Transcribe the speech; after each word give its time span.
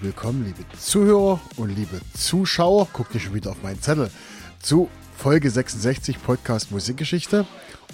herzlich 0.00 0.16
willkommen, 0.16 0.44
liebe 0.44 0.64
Zuhörer 0.78 1.40
und 1.56 1.68
liebe 1.68 2.00
Zuschauer. 2.14 2.88
Guckt 2.92 3.14
ihr 3.14 3.20
schon 3.20 3.34
wieder 3.34 3.50
auf 3.50 3.62
meinen 3.62 3.82
Zettel 3.82 4.10
zu 4.62 4.88
Folge 5.16 5.50
66 5.50 6.22
Podcast 6.22 6.70
Musikgeschichte 6.70 7.46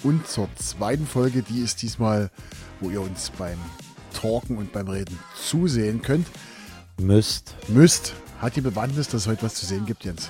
und 0.03 0.25
zur 0.25 0.47
zweiten 0.55 1.05
Folge, 1.05 1.41
die 1.41 1.59
ist 1.59 1.81
diesmal, 1.81 2.29
wo 2.79 2.89
ihr 2.89 3.01
uns 3.01 3.31
beim 3.37 3.57
Talken 4.13 4.57
und 4.57 4.71
beim 4.71 4.87
Reden 4.87 5.19
zusehen 5.43 6.01
könnt. 6.01 6.27
Müsst. 6.97 7.55
Müsst. 7.67 8.13
Hat 8.41 8.55
die 8.55 8.61
Bewandtnis, 8.61 9.09
dass 9.09 9.21
es 9.21 9.27
heute 9.27 9.43
was 9.43 9.55
zu 9.55 9.65
sehen 9.65 9.85
gibt, 9.85 10.05
Jens? 10.05 10.29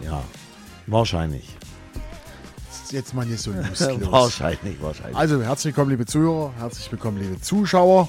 Ja, 0.00 0.22
wahrscheinlich. 0.86 1.56
Jetzt 2.90 3.12
mal 3.12 3.26
nicht 3.26 3.42
so 3.42 3.52
lustlos. 3.68 4.10
wahrscheinlich, 4.10 4.80
wahrscheinlich. 4.80 5.16
Also 5.16 5.42
herzlich 5.42 5.76
willkommen, 5.76 5.90
liebe 5.90 6.06
Zuhörer, 6.06 6.54
herzlich 6.58 6.90
willkommen, 6.90 7.20
liebe 7.20 7.40
Zuschauer. 7.40 8.08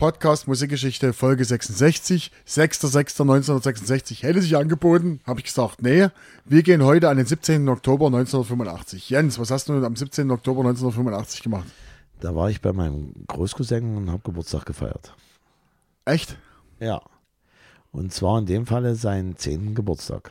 Podcast 0.00 0.48
Musikgeschichte 0.48 1.12
Folge 1.12 1.44
66, 1.44 2.32
6.6.1966. 2.48 4.22
Hätte 4.22 4.40
sich 4.40 4.56
angeboten, 4.56 5.20
habe 5.26 5.40
ich 5.40 5.44
gesagt, 5.44 5.82
nee, 5.82 6.08
wir 6.46 6.62
gehen 6.62 6.82
heute 6.82 7.10
an 7.10 7.18
den 7.18 7.26
17. 7.26 7.68
Oktober 7.68 8.06
1985. 8.06 9.10
Jens, 9.10 9.38
was 9.38 9.50
hast 9.50 9.68
du 9.68 9.74
am 9.84 9.94
17. 9.94 10.30
Oktober 10.30 10.60
1985 10.60 11.42
gemacht? 11.42 11.66
Da 12.18 12.34
war 12.34 12.48
ich 12.48 12.62
bei 12.62 12.72
meinem 12.72 13.12
Großcousin 13.26 13.98
und 13.98 14.08
habe 14.08 14.22
Geburtstag 14.24 14.64
gefeiert. 14.64 15.14
Echt? 16.06 16.38
Ja. 16.78 17.02
Und 17.92 18.14
zwar 18.14 18.38
in 18.38 18.46
dem 18.46 18.64
Falle 18.64 18.94
seinen 18.94 19.36
10. 19.36 19.74
Geburtstag. 19.74 20.30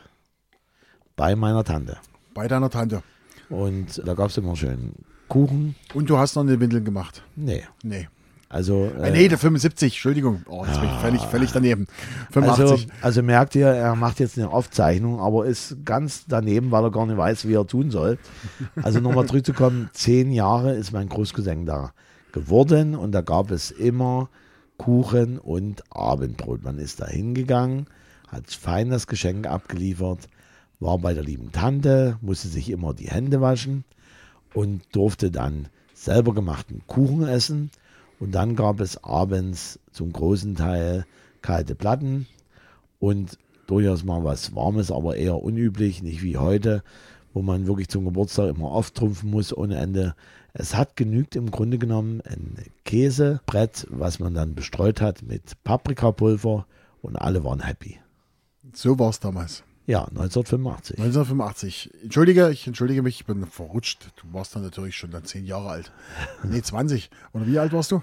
Bei 1.14 1.36
meiner 1.36 1.62
Tante. 1.62 1.98
Bei 2.34 2.48
deiner 2.48 2.70
Tante. 2.70 3.04
Und 3.48 4.02
da 4.04 4.14
gab 4.14 4.30
es 4.30 4.36
immer 4.36 4.56
schön 4.56 4.94
Kuchen. 5.28 5.76
Und 5.94 6.10
du 6.10 6.18
hast 6.18 6.34
noch 6.34 6.42
eine 6.42 6.58
Windeln 6.58 6.84
gemacht? 6.84 7.22
Nee. 7.36 7.62
Nee. 7.84 8.08
Also, 8.52 8.90
Äh, 9.00 9.12
nee, 9.12 9.28
der 9.28 9.38
75, 9.38 9.94
Entschuldigung. 9.94 10.42
Oh, 10.48 10.64
jetzt 10.66 10.80
bin 10.80 10.90
ich 10.90 10.96
völlig, 10.96 11.22
völlig 11.22 11.52
daneben. 11.52 11.86
85. 12.32 12.60
also, 12.60 12.86
also 13.00 13.22
merkt 13.22 13.54
ihr, 13.54 13.68
er 13.68 13.94
macht 13.94 14.18
jetzt 14.18 14.36
eine 14.36 14.50
Aufzeichnung, 14.50 15.20
aber 15.20 15.46
ist 15.46 15.76
ganz 15.84 16.24
daneben, 16.26 16.72
weil 16.72 16.82
er 16.82 16.90
gar 16.90 17.06
nicht 17.06 17.16
weiß, 17.16 17.46
wie 17.46 17.54
er 17.54 17.64
tun 17.64 17.92
soll. 17.92 18.18
Also 18.82 18.98
nochmal 18.98 19.26
zurückzukommen, 19.26 19.88
zehn 19.94 20.32
Jahre 20.32 20.74
ist 20.74 20.92
mein 20.92 21.08
Großcousin 21.08 21.64
da 21.64 21.92
geworden 22.32 22.96
und 22.96 23.12
da 23.12 23.20
gab 23.20 23.52
es 23.52 23.70
immer 23.70 24.28
Kuchen 24.78 25.38
und 25.38 25.84
Abendbrot. 25.94 26.64
Man 26.64 26.78
ist 26.78 27.00
da 27.00 27.06
hingegangen, 27.06 27.86
hat 28.26 28.50
fein 28.50 28.90
das 28.90 29.06
Geschenk 29.06 29.46
abgeliefert, 29.46 30.28
war 30.80 30.98
bei 30.98 31.14
der 31.14 31.22
lieben 31.22 31.52
Tante, 31.52 32.18
musste 32.20 32.48
sich 32.48 32.68
immer 32.68 32.94
die 32.94 33.10
Hände 33.10 33.40
waschen 33.40 33.84
und 34.54 34.82
durfte 34.90 35.30
dann 35.30 35.68
selber 35.94 36.34
gemachten 36.34 36.82
Kuchen 36.88 37.28
essen. 37.28 37.70
Und 38.20 38.32
dann 38.32 38.54
gab 38.54 38.80
es 38.80 39.02
abends 39.02 39.80
zum 39.90 40.12
großen 40.12 40.54
Teil 40.54 41.06
kalte 41.40 41.74
Platten 41.74 42.26
und 42.98 43.38
durchaus 43.66 44.04
mal 44.04 44.22
was 44.22 44.54
Warmes, 44.54 44.92
aber 44.92 45.16
eher 45.16 45.42
unüblich, 45.42 46.02
nicht 46.02 46.22
wie 46.22 46.36
heute, 46.36 46.84
wo 47.32 47.40
man 47.40 47.66
wirklich 47.66 47.88
zum 47.88 48.04
Geburtstag 48.04 48.54
immer 48.54 48.72
auftrumpfen 48.72 49.30
muss 49.30 49.56
ohne 49.56 49.76
Ende. 49.76 50.14
Es 50.52 50.76
hat 50.76 50.96
genügt 50.96 51.34
im 51.34 51.50
Grunde 51.50 51.78
genommen 51.78 52.20
ein 52.22 52.56
Käsebrett, 52.84 53.86
was 53.88 54.18
man 54.18 54.34
dann 54.34 54.54
bestreut 54.54 55.00
hat 55.00 55.22
mit 55.22 55.62
Paprikapulver 55.64 56.66
und 57.00 57.16
alle 57.16 57.42
waren 57.42 57.60
happy. 57.60 57.98
So 58.74 58.98
war 58.98 59.08
es 59.08 59.20
damals. 59.20 59.64
Ja, 59.90 60.04
1985. 60.04 60.98
1985. 60.98 61.90
Entschuldige, 62.04 62.50
ich 62.50 62.64
entschuldige 62.64 63.02
mich, 63.02 63.16
ich 63.16 63.26
bin 63.26 63.44
verrutscht. 63.44 64.12
Du 64.22 64.32
warst 64.32 64.54
dann 64.54 64.62
natürlich 64.62 64.96
schon 64.96 65.10
dann 65.10 65.24
zehn 65.24 65.44
Jahre 65.44 65.68
alt. 65.68 65.92
Nee, 66.44 66.62
20. 66.62 67.10
Oder 67.32 67.48
wie 67.48 67.58
alt 67.58 67.72
warst 67.72 67.90
du? 67.90 68.00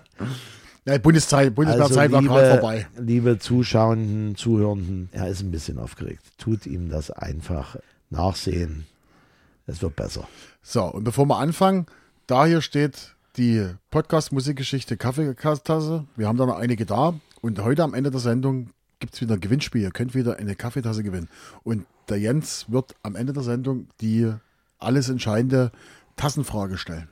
ja, 0.84 0.98
Bundeszeit, 0.98 1.52
Bundeswehrzeit 1.52 2.12
war 2.12 2.22
gerade 2.22 2.50
vorbei. 2.50 2.86
Liebe 2.96 3.40
Zuschauenden, 3.40 4.36
Zuhörenden, 4.36 5.08
er 5.10 5.26
ist 5.26 5.42
ein 5.42 5.50
bisschen 5.50 5.78
aufgeregt. 5.78 6.22
Tut 6.38 6.64
ihm 6.66 6.90
das 6.90 7.10
einfach 7.10 7.74
nachsehen. 8.10 8.86
Es 9.66 9.82
wird 9.82 9.96
besser. 9.96 10.28
So, 10.62 10.84
und 10.84 11.02
bevor 11.02 11.26
wir 11.26 11.38
anfangen, 11.38 11.86
da 12.28 12.46
hier 12.46 12.60
steht 12.60 13.16
die 13.36 13.66
Podcast-Musikgeschichte 13.90 14.96
Kaffeetasse. 14.96 16.04
Wir 16.14 16.28
haben 16.28 16.38
da 16.38 16.46
noch 16.46 16.58
einige 16.58 16.86
da. 16.86 17.14
Und 17.40 17.58
heute 17.64 17.82
am 17.82 17.94
Ende 17.94 18.12
der 18.12 18.20
Sendung 18.20 18.70
gibt 19.00 19.14
es 19.14 19.20
wieder 19.20 19.34
ein 19.34 19.40
Gewinnspiel. 19.40 19.82
Ihr 19.82 19.90
könnt 19.90 20.14
wieder 20.14 20.36
eine 20.36 20.54
Kaffeetasse 20.54 21.02
gewinnen. 21.02 21.28
Und 21.64 21.86
der 22.08 22.18
Jens 22.18 22.66
wird 22.68 22.94
am 23.02 23.16
Ende 23.16 23.32
der 23.32 23.42
Sendung 23.42 23.88
die 24.00 24.32
alles 24.78 25.08
entscheidende 25.08 25.72
Tassenfrage 26.16 26.78
stellen. 26.78 27.08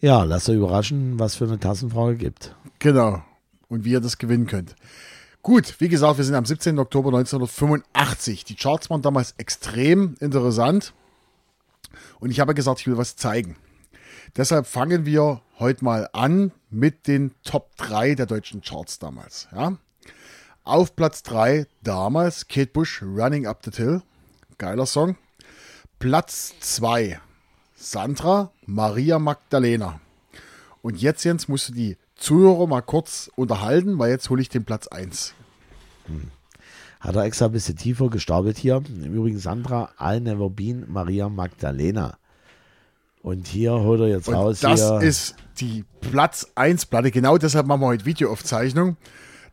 Ja, 0.00 0.22
lasst 0.24 0.48
euch 0.48 0.56
überraschen, 0.56 1.18
was 1.18 1.36
für 1.36 1.44
eine 1.44 1.58
Tassenfrage 1.58 2.16
gibt. 2.16 2.54
Genau. 2.78 3.22
Und 3.68 3.84
wie 3.84 3.92
ihr 3.92 4.00
das 4.00 4.18
gewinnen 4.18 4.46
könnt. 4.46 4.76
Gut, 5.42 5.76
wie 5.78 5.88
gesagt, 5.88 6.18
wir 6.18 6.24
sind 6.24 6.34
am 6.34 6.44
17. 6.44 6.78
Oktober 6.78 7.08
1985. 7.08 8.44
Die 8.44 8.56
Charts 8.56 8.90
waren 8.90 9.02
damals 9.02 9.34
extrem 9.38 10.16
interessant. 10.20 10.92
Und 12.20 12.30
ich 12.30 12.40
habe 12.40 12.54
gesagt, 12.54 12.80
ich 12.80 12.86
will 12.86 12.98
was 12.98 13.16
zeigen. 13.16 13.56
Deshalb 14.36 14.66
fangen 14.66 15.06
wir 15.06 15.40
heute 15.58 15.84
mal 15.84 16.08
an 16.12 16.52
mit 16.68 17.06
den 17.06 17.32
Top 17.42 17.76
3 17.76 18.16
der 18.16 18.26
deutschen 18.26 18.60
Charts 18.60 18.98
damals. 18.98 19.48
Ja? 19.52 19.78
Auf 20.66 20.96
Platz 20.96 21.22
3 21.22 21.68
damals 21.84 22.48
Kate 22.48 22.72
Bush 22.72 23.00
Running 23.00 23.46
Up 23.46 23.64
the 23.64 23.70
Hill. 23.70 24.02
Geiler 24.58 24.86
Song. 24.86 25.16
Platz 26.00 26.54
2 26.58 27.20
Sandra 27.76 28.50
Maria 28.66 29.20
Magdalena. 29.20 30.00
Und 30.82 31.00
jetzt, 31.00 31.22
Jens, 31.22 31.46
musst 31.46 31.68
du 31.68 31.72
die 31.72 31.96
Zuhörer 32.16 32.66
mal 32.66 32.80
kurz 32.80 33.30
unterhalten, 33.36 33.96
weil 34.00 34.10
jetzt 34.10 34.28
hole 34.28 34.42
ich 34.42 34.48
den 34.48 34.64
Platz 34.64 34.88
1. 34.88 35.34
Hm. 36.06 36.32
Hat 36.98 37.14
er 37.14 37.22
extra 37.22 37.44
ein 37.44 37.52
bisschen 37.52 37.76
tiefer 37.76 38.10
gestapelt 38.10 38.58
hier. 38.58 38.82
Im 38.88 39.14
Übrigen 39.14 39.38
Sandra 39.38 39.90
Al 39.98 40.20
Never 40.20 40.50
Been 40.50 40.84
Maria 40.88 41.28
Magdalena. 41.28 42.18
Und 43.22 43.46
hier 43.46 43.70
holt 43.70 44.00
er 44.00 44.08
jetzt 44.08 44.26
Und 44.26 44.34
raus. 44.34 44.58
Das 44.58 44.80
hier. 44.80 45.00
ist 45.00 45.36
die 45.60 45.84
Platz 46.00 46.50
1 46.56 46.86
Platte. 46.86 47.12
Genau 47.12 47.38
deshalb 47.38 47.68
machen 47.68 47.82
wir 47.82 47.86
heute 47.86 48.04
Videoaufzeichnung. 48.04 48.96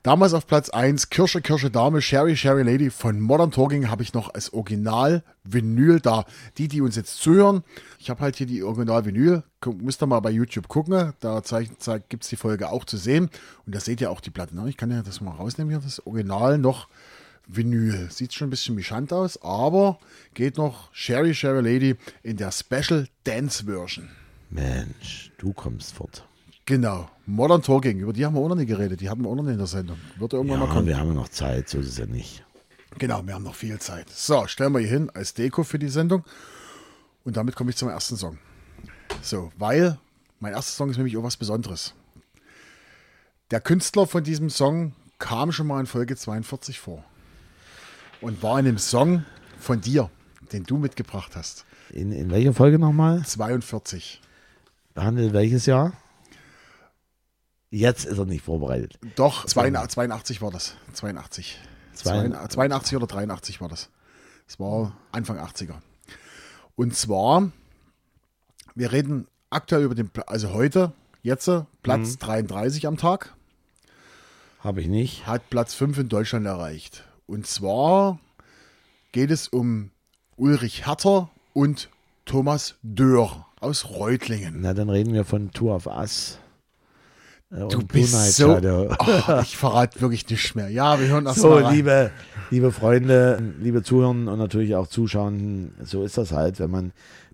Damals 0.04 0.34
auf 0.34 0.48
Platz 0.48 0.70
1 0.70 1.12
Kirsche, 1.12 1.42
Kirsche 1.42 1.72
Dame, 1.72 2.02
Sherry, 2.02 2.36
Sherry 2.36 2.64
Lady 2.64 2.90
von 2.90 3.22
Modern 3.22 3.52
Talking 3.52 3.88
habe 3.88 4.04
ich 4.04 4.14
noch 4.14 4.34
als 4.34 4.52
Original-Vinyl 4.52 6.02
da. 6.02 6.26
Die, 6.58 6.68
die 6.68 6.82
uns 6.82 6.98
jetzt 6.98 7.22
zuhören, 7.22 7.64
ich 8.00 8.10
habe 8.10 8.20
halt 8.20 8.36
hier 8.36 8.46
die 8.46 8.64
Original-Vinyl. 8.64 9.44
Müsst 9.78 10.04
ihr 10.04 10.08
mal 10.08 10.20
bei 10.20 10.32
YouTube 10.32 10.68
gucken. 10.68 11.14
Da 11.22 11.42
gibt 12.10 12.24
es 12.24 12.30
die 12.30 12.36
Folge 12.36 12.70
auch 12.70 12.84
zu 12.84 12.98
sehen. 12.98 13.30
Und 13.66 13.74
da 13.74 13.80
seht 13.80 14.02
ihr 14.02 14.12
auch 14.12 14.20
die 14.20 14.30
Platte. 14.30 14.54
Ne? 14.58 14.68
Ich 14.68 14.76
kann 14.76 14.92
ja 14.92 15.04
das 15.04 15.22
mal 15.22 15.32
rausnehmen 15.32 15.72
hier, 15.72 15.80
das 15.80 16.06
Original 16.06 16.58
noch 16.58 16.90
Vinyl. 17.48 18.12
Sieht 18.12 18.34
schon 18.34 18.48
ein 18.48 18.50
bisschen 18.50 18.76
mischant 18.76 19.14
aus, 19.14 19.42
aber 19.42 20.00
geht 20.34 20.58
noch 20.58 20.94
Sherry, 20.94 21.34
Sherry 21.34 21.62
Lady 21.62 21.96
in 22.24 22.36
der 22.36 22.52
Special 22.52 23.08
Dance 23.24 23.64
Version. 23.64 24.10
Mensch, 24.50 25.32
du 25.38 25.54
kommst 25.54 25.96
fort. 25.96 26.26
Genau, 26.66 27.10
Modern 27.26 27.62
Talking, 27.62 28.00
über 28.00 28.14
die 28.14 28.26
haben 28.26 28.36
wir 28.36 28.42
auch 28.42 28.48
noch 28.48 28.56
nicht 28.56 28.68
geredet, 28.68 29.02
die 29.02 29.10
haben 29.10 29.24
wir 29.24 29.30
auch 29.30 29.36
noch 29.36 29.44
nicht 29.44 29.54
in 29.54 29.58
der 29.58 29.68
Sendung. 29.68 29.98
Wird 30.18 30.32
irgendwann 30.32 30.62
ja, 30.62 30.66
mal 30.66 30.74
kommen. 30.74 30.88
wir 30.88 30.98
haben 30.98 31.10
ja 31.10 31.14
noch 31.14 31.28
Zeit, 31.28 31.68
so 31.68 31.80
ist 31.80 31.90
es 31.90 31.98
ja 31.98 32.06
nicht. 32.06 32.44
Genau, 33.00 33.26
wir 33.26 33.34
haben 33.34 33.44
noch 33.44 33.56
viel 33.56 33.80
Zeit. 33.80 34.10
So, 34.10 34.48
stellen 34.48 34.72
wir 34.72 34.80
hier 34.80 34.90
hin 34.90 35.12
als 35.14 35.34
Deko 35.34 35.64
für 35.64 35.80
die 35.80 35.90
Sendung. 35.90 36.24
Und 37.26 37.36
damit 37.36 37.56
komme 37.56 37.72
ich 37.72 37.76
zum 37.76 37.90
ersten 37.90 38.16
Song. 38.16 38.38
So, 39.22 39.52
weil 39.58 39.98
mein 40.40 40.54
erster 40.54 40.72
Song 40.72 40.90
ist 40.90 40.98
nämlich 40.98 41.18
auch 41.18 41.24
was 41.24 41.38
Besonderes. 41.38 41.94
Der 43.52 43.60
Künstler 43.60 44.08
von 44.08 44.24
diesem 44.24 44.50
Song 44.50 44.94
kam 45.20 45.52
schon 45.52 45.68
mal 45.68 45.80
in 45.80 45.86
Folge 45.86 46.16
42 46.16 46.80
vor. 46.80 47.04
Und 48.22 48.42
war 48.42 48.60
in 48.60 48.66
dem 48.66 48.78
Song 48.78 49.26
von 49.60 49.82
dir, 49.82 50.10
den 50.54 50.64
du 50.64 50.78
mitgebracht 50.78 51.36
hast. 51.36 51.66
In, 51.90 52.12
in 52.12 52.32
welcher 52.32 52.54
Folge 52.54 52.80
nochmal? 52.80 53.26
42. 53.26 54.22
Behandelt 54.94 55.34
welches 55.34 55.66
Jahr? 55.66 55.94
Jetzt 57.74 58.06
ist 58.06 58.20
er 58.20 58.26
nicht 58.26 58.44
vorbereitet. 58.44 59.00
Doch, 59.16 59.48
82, 59.48 59.96
82 59.96 60.42
war 60.44 60.52
das. 60.52 60.76
82. 60.94 61.58
82 61.96 62.96
oder 62.96 63.08
83 63.08 63.62
war 63.62 63.68
das. 63.68 63.90
Das 64.46 64.60
war 64.60 64.96
Anfang 65.12 65.40
80er. 65.40 65.74
Und 66.76 66.96
zwar, 66.96 67.52
wir 68.76 68.92
reden 68.92 69.26
aktuell 69.50 69.86
über 69.86 69.96
den, 69.96 70.12
also 70.28 70.54
heute, 70.54 70.92
jetzt, 71.24 71.50
Platz 71.82 72.12
mhm. 72.12 72.20
33 72.20 72.86
am 72.86 72.98
Tag. 72.98 73.34
Habe 74.60 74.82
ich 74.82 74.88
nicht. 74.88 75.26
Hat 75.26 75.50
Platz 75.50 75.74
5 75.74 75.98
in 75.98 76.10
Deutschland 76.10 76.46
erreicht. 76.46 77.06
Und 77.26 77.48
zwar 77.48 78.20
geht 79.14 79.32
es 79.32 79.48
um 79.48 79.90
Ulrich 80.36 80.86
Herter 80.86 81.32
und 81.54 81.90
Thomas 82.26 82.76
Dörr 82.84 83.48
aus 83.60 83.90
Reutlingen. 83.90 84.62
Na, 84.62 84.76
dann 84.76 84.92
reden 84.92 85.14
wir 85.14 85.26
von 85.26 85.50
Tour 85.50 85.74
of 85.76 85.88
Us. 85.88 86.38
Äh, 87.54 87.68
du 87.68 87.86
bist 87.86 88.36
so. 88.36 88.58
Oh, 88.58 89.40
ich 89.42 89.56
verrate 89.58 90.02
wirklich 90.02 90.28
nichts 90.30 90.56
mehr. 90.56 90.70
Ja, 90.70 91.00
wir 91.00 91.08
hören 91.08 91.26
das 91.26 91.38
so, 91.38 91.50
mal. 91.50 91.64
So, 91.66 91.70
liebe, 91.72 92.12
liebe 92.50 92.72
Freunde, 92.72 93.54
liebe 93.60 93.84
Zuhörer 93.84 94.10
und 94.10 94.26
natürlich 94.26 94.76
auch 94.76 94.88
Zuschauer, 94.88 95.32
so 95.84 96.04
ist 96.04 96.18
das 96.18 96.32
halt, 96.32 96.60
wenn 96.60 96.72
man 96.72 96.92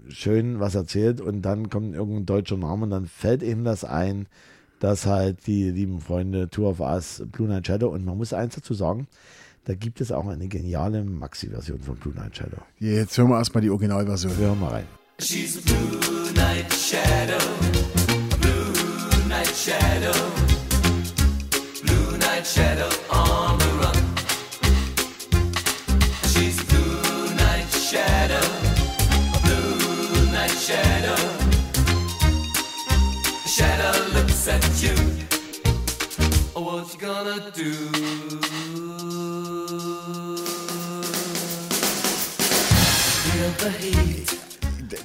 schön 0.09 0.59
was 0.59 0.75
erzählt 0.75 1.21
und 1.21 1.41
dann 1.43 1.69
kommt 1.69 1.95
irgendein 1.95 2.25
deutscher 2.25 2.57
Name 2.57 2.83
und 2.83 2.89
dann 2.89 3.05
fällt 3.05 3.43
ihm 3.43 3.63
das 3.63 3.83
ein. 3.83 4.27
dass 4.79 5.05
halt 5.05 5.45
die 5.45 5.69
lieben 5.69 5.99
Freunde 6.01 6.49
Tour 6.49 6.69
of 6.69 6.79
Us, 6.79 7.21
Blue 7.31 7.47
Night 7.47 7.67
Shadow 7.67 7.89
und 7.89 8.05
man 8.05 8.17
muss 8.17 8.33
eins 8.33 8.55
dazu 8.55 8.73
sagen, 8.73 9.07
da 9.65 9.75
gibt 9.75 10.01
es 10.01 10.11
auch 10.11 10.25
eine 10.27 10.47
geniale 10.47 11.03
Maxi-Version 11.03 11.79
von 11.81 11.95
Blue 11.97 12.13
Night 12.15 12.37
Shadow. 12.37 12.61
Jetzt 12.79 13.17
hören 13.17 13.29
wir 13.29 13.37
erstmal 13.37 13.61
die 13.61 13.69
Originalversion. 13.69 14.37
Wir 14.37 14.47
hören 14.47 14.59
mal 14.59 14.69
rein. 14.69 14.85
She's 15.19 15.57
a 15.57 15.61
blue 15.65 16.31
night 16.33 16.71
shadow, 16.71 17.37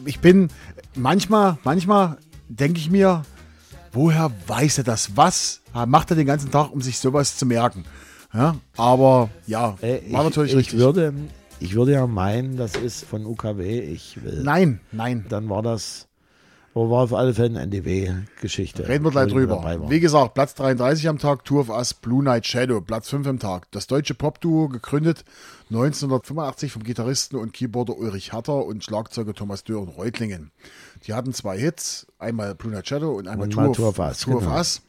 Ich 0.07 0.21
bin 0.21 0.49
manchmal, 0.95 1.59
manchmal 1.65 2.19
denke 2.49 2.79
ich 2.79 2.91
mir, 2.91 3.25
woher 3.95 4.31
weiß 4.47 4.79
er 4.79 4.85
das? 4.85 5.17
Was 5.17 5.61
macht 5.87 6.11
er 6.11 6.17
den 6.17 6.27
ganzen 6.27 6.51
Tag, 6.51 6.73
um 6.73 6.81
sich 6.81 6.99
sowas 6.99 7.37
zu 7.37 7.47
merken? 7.47 7.85
Ja, 8.33 8.57
aber 8.77 9.31
ja, 9.47 9.77
Äh, 9.81 10.01
war 10.13 10.23
ich, 10.23 10.31
natürlich 10.31 10.53
ich 10.53 10.59
richtig. 10.59 10.79
Würde, 10.81 11.15
ich 11.61 11.75
würde 11.75 11.93
ja 11.93 12.07
meinen, 12.07 12.57
das 12.57 12.75
ist 12.75 13.05
von 13.05 13.25
UKW. 13.27 13.81
Ich 13.81 14.23
will. 14.25 14.43
Nein, 14.43 14.81
nein. 14.91 15.25
Dann 15.29 15.49
war 15.49 15.63
das, 15.63 16.09
aber 16.75 16.91
war 16.91 17.05
auf 17.05 17.15
alle 17.15 17.33
Fälle 17.33 17.51
eine 17.51 17.61
NDW-Geschichte. 17.63 18.89
Reden 18.89 19.05
wir 19.05 19.13
gleich 19.13 19.31
drüber. 19.31 19.87
Wie 19.89 20.01
gesagt, 20.01 20.35
Platz 20.35 20.55
33 20.57 21.09
am 21.09 21.19
Tag, 21.19 21.45
Tour 21.45 21.61
of 21.61 21.69
Us, 21.69 21.95
Blue 21.95 22.25
Night 22.25 22.47
Shadow, 22.47 22.81
Platz 22.81 23.09
5 23.09 23.27
am 23.29 23.39
Tag. 23.39 23.71
Das 23.71 23.87
deutsche 23.87 24.15
Popduo, 24.15 24.69
gegründet 24.69 25.25
1985 25.71 26.73
vom 26.73 26.83
Gitarristen 26.83 27.37
und 27.37 27.53
Keyboarder 27.53 27.97
Ulrich 27.97 28.33
Hatter 28.33 28.65
und 28.65 28.85
Schlagzeuger 28.85 29.35
Thomas 29.35 29.65
Dürr 29.65 29.83
in 29.83 29.89
Reutlingen. 29.89 30.51
Die 31.07 31.15
hatten 31.15 31.33
zwei 31.33 31.59
Hits, 31.59 32.07
einmal 32.19 32.55
Blue 32.55 32.73
Night 32.73 32.89
Shadow 32.89 33.17
und 33.17 33.29
einmal 33.29 33.47
Und 33.47 33.53
Tour, 33.53 33.73
Tour 33.73 33.89
of 33.89 33.99
Us, 33.99 34.21
Tour 34.21 34.41
genau. 34.41 34.51
of 34.51 34.57
Us. 34.57 34.83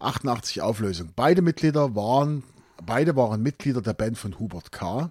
88 0.00 0.62
Auflösung. 0.62 1.10
Beide 1.14 1.42
Mitglieder 1.42 1.94
waren, 1.94 2.42
beide 2.84 3.16
waren 3.16 3.42
Mitglieder 3.42 3.82
der 3.82 3.94
Band 3.94 4.18
von 4.18 4.38
Hubert 4.38 4.72
K. 4.72 5.10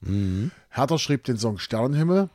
Mhm. 0.00 0.50
Hertha 0.68 0.98
schrieb 0.98 1.24
den 1.24 1.38
Song 1.38 1.58
Sternenhimmel. 1.58 2.28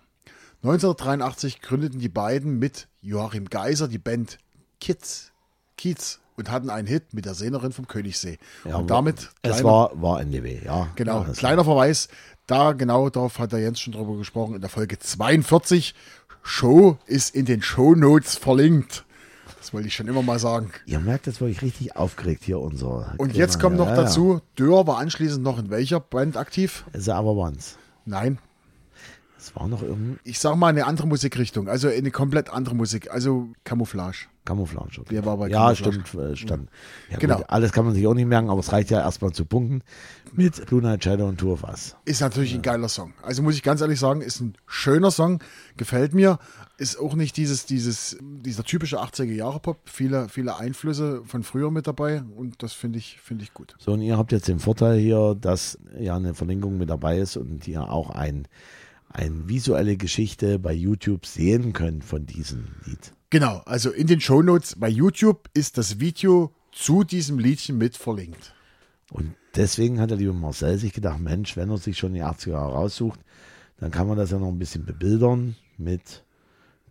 1983 0.64 1.62
gründeten 1.62 2.00
die 2.00 2.10
beiden 2.10 2.60
mit 2.60 2.88
Joachim 3.02 3.46
Geiser 3.50 3.88
die 3.88 3.98
Band 3.98 4.40
Kids, 4.82 5.32
Kiez 5.80 6.20
und 6.38 6.52
hatten 6.52 6.70
einen 6.70 6.88
Hit 6.88 7.14
mit 7.14 7.26
der 7.26 7.34
Sehnerin 7.34 7.72
vom 7.72 7.88
Königssee. 7.88 8.38
Ja, 8.66 8.78
und 8.78 8.90
damit, 8.90 9.30
Es 9.42 9.52
kleiner, 9.58 9.64
war, 9.66 10.02
war 10.02 10.22
NDW, 10.22 10.60
ja. 10.64 10.88
genau, 10.96 11.24
Ja, 11.24 11.34
kleiner 11.34 11.64
Verweis, 11.64 12.08
da 12.48 12.74
genau 12.74 13.10
darauf 13.10 13.40
hat 13.40 13.52
der 13.52 13.60
Jens 13.60 13.80
schon 13.80 13.94
drüber 13.94 14.18
gesprochen, 14.18 14.56
in 14.56 14.62
der 14.62 14.70
Folge 14.70 15.00
42. 15.00 15.96
Show 16.44 16.98
ist 17.06 17.36
in 17.36 17.46
den 17.46 17.62
Shownotes 17.62 18.36
verlinkt. 18.36 19.06
Das 19.60 19.74
wollte 19.74 19.88
ich 19.88 19.94
schon 19.96 20.08
immer 20.08 20.22
mal 20.22 20.40
sagen. 20.40 20.72
Ihr 20.86 21.00
merkt, 21.00 21.28
jetzt 21.28 21.42
war 21.42 21.48
ich 21.50 21.62
richtig 21.62 21.96
aufgeregt 21.98 22.44
hier, 22.46 22.60
unser. 22.60 23.14
Und 23.18 23.30
kleiner- 23.30 23.34
jetzt 23.34 23.60
kommt 23.60 23.78
noch 23.78 23.88
ja, 23.90 23.96
dazu, 23.96 24.42
Dörr 24.56 24.88
war 24.88 24.98
anschließend 25.00 25.44
noch 25.44 25.60
in 25.60 25.70
welcher 25.70 26.00
Band 26.00 26.38
aktiv? 26.38 26.86
The 26.94 27.12
Aber 27.12 27.34
Once. 27.34 27.78
Nein, 28.06 28.40
Es 29.40 29.56
war 29.56 29.68
noch 29.68 29.82
irgendein 29.82 30.20
ich 30.26 30.40
sag 30.40 30.56
mal 30.58 30.68
eine 30.68 30.86
andere 30.86 31.08
Musikrichtung, 31.08 31.70
also 31.70 31.88
eine 31.88 32.12
komplett 32.12 32.50
andere 32.50 32.76
Musik, 32.76 33.10
also 33.10 33.50
Camouflage. 33.64 34.28
Camouflage. 34.44 35.02
Okay. 35.02 35.14
Der 35.16 35.26
war 35.26 35.38
bei 35.38 35.48
ja, 35.48 35.74
Camouflage. 35.74 36.04
stimmt, 36.04 36.24
äh, 36.24 36.36
stand. 36.36 36.70
Ja, 37.10 37.18
Genau. 37.18 37.38
Gut, 37.38 37.46
alles 37.50 37.72
kann 37.72 37.86
man 37.86 37.94
sich 37.94 38.06
auch 38.08 38.14
nicht 38.16 38.26
merken, 38.26 38.50
aber 38.50 38.60
es 38.60 38.72
reicht 38.72 38.90
ja 38.90 39.00
erstmal 39.00 39.32
zu 39.32 39.46
punkten 39.46 39.82
mit 40.34 40.66
Blue 40.66 40.82
Night 40.82 41.04
Shadow 41.04 41.28
und 41.28 41.40
Tour 41.40 41.54
of 41.54 41.64
Us. 41.64 41.96
Ist 42.06 42.22
natürlich 42.22 42.54
ein 42.54 42.62
geiler 42.62 42.90
Song. 42.90 43.14
Also 43.22 43.44
muss 43.44 43.56
ich 43.56 43.64
ganz 43.64 43.82
ehrlich 43.82 44.00
sagen, 44.00 44.22
ist 44.22 44.42
ein 44.42 44.56
schöner 44.66 45.12
Song, 45.12 45.42
gefällt 45.78 46.14
mir. 46.14 46.40
Ist 46.78 47.00
auch 47.00 47.14
nicht 47.14 47.38
dieses, 47.38 47.66
dieses, 47.66 48.18
dieser 48.22 48.64
typische 48.64 49.02
80er 49.02 49.34
Jahre 49.34 49.60
Pop. 49.60 49.82
Viele, 49.86 50.30
viele 50.30 50.58
Einflüsse 50.58 51.22
von 51.26 51.44
früher 51.44 51.72
mit 51.72 51.88
dabei 51.88 52.24
und 52.36 52.64
das 52.64 52.74
finde 52.74 53.00
ich, 53.00 53.20
finde 53.22 53.44
ich 53.44 53.54
gut. 53.54 53.76
So, 53.80 53.94
und 53.94 54.02
ihr 54.02 54.18
habt 54.18 54.32
jetzt 54.32 54.48
den 54.48 54.60
Vorteil 54.60 54.98
hier, 54.98 55.36
dass 55.40 55.78
ja 56.00 56.16
eine 56.16 56.34
Verlinkung 56.34 56.78
mit 56.78 56.90
dabei 56.90 57.20
ist 57.20 57.38
und 57.38 57.68
ihr 57.68 57.90
auch 57.90 58.10
ein, 58.10 58.48
eine 59.10 59.50
visuelle 59.50 59.98
Geschichte 59.98 60.60
bei 60.60 60.74
YouTube 60.74 61.26
sehen 61.26 61.74
könnt 61.74 62.04
von 62.04 62.26
diesem 62.26 62.68
Lied. 62.86 63.14
Genau, 63.30 63.58
also 63.66 63.92
in 63.92 64.08
den 64.08 64.22
Shownotes 64.22 64.76
bei 64.78 64.90
YouTube 64.90 65.50
ist 65.54 65.78
das 65.78 66.00
Video 66.00 66.54
zu 66.72 67.04
diesem 67.04 67.40
Liedchen 67.40 67.78
mit 67.78 67.98
verlinkt. 67.98 68.54
Und 69.12 69.36
deswegen 69.56 70.00
hat 70.00 70.12
der 70.12 70.18
liebe 70.18 70.34
Marcel 70.34 70.78
sich 70.78 70.94
gedacht, 70.94 71.20
Mensch, 71.20 71.58
wenn 71.58 71.70
er 71.70 71.78
sich 71.78 71.98
schon 71.98 72.14
die 72.14 72.24
80er 72.24 72.52
Jahre 72.52 72.74
raussucht, 72.74 73.20
dann 73.78 73.92
kann 73.92 74.08
man 74.08 74.18
das 74.18 74.32
ja 74.32 74.40
noch 74.40 74.50
ein 74.50 74.60
bisschen 74.60 74.86
bebildern 74.86 75.56
mit 75.78 76.24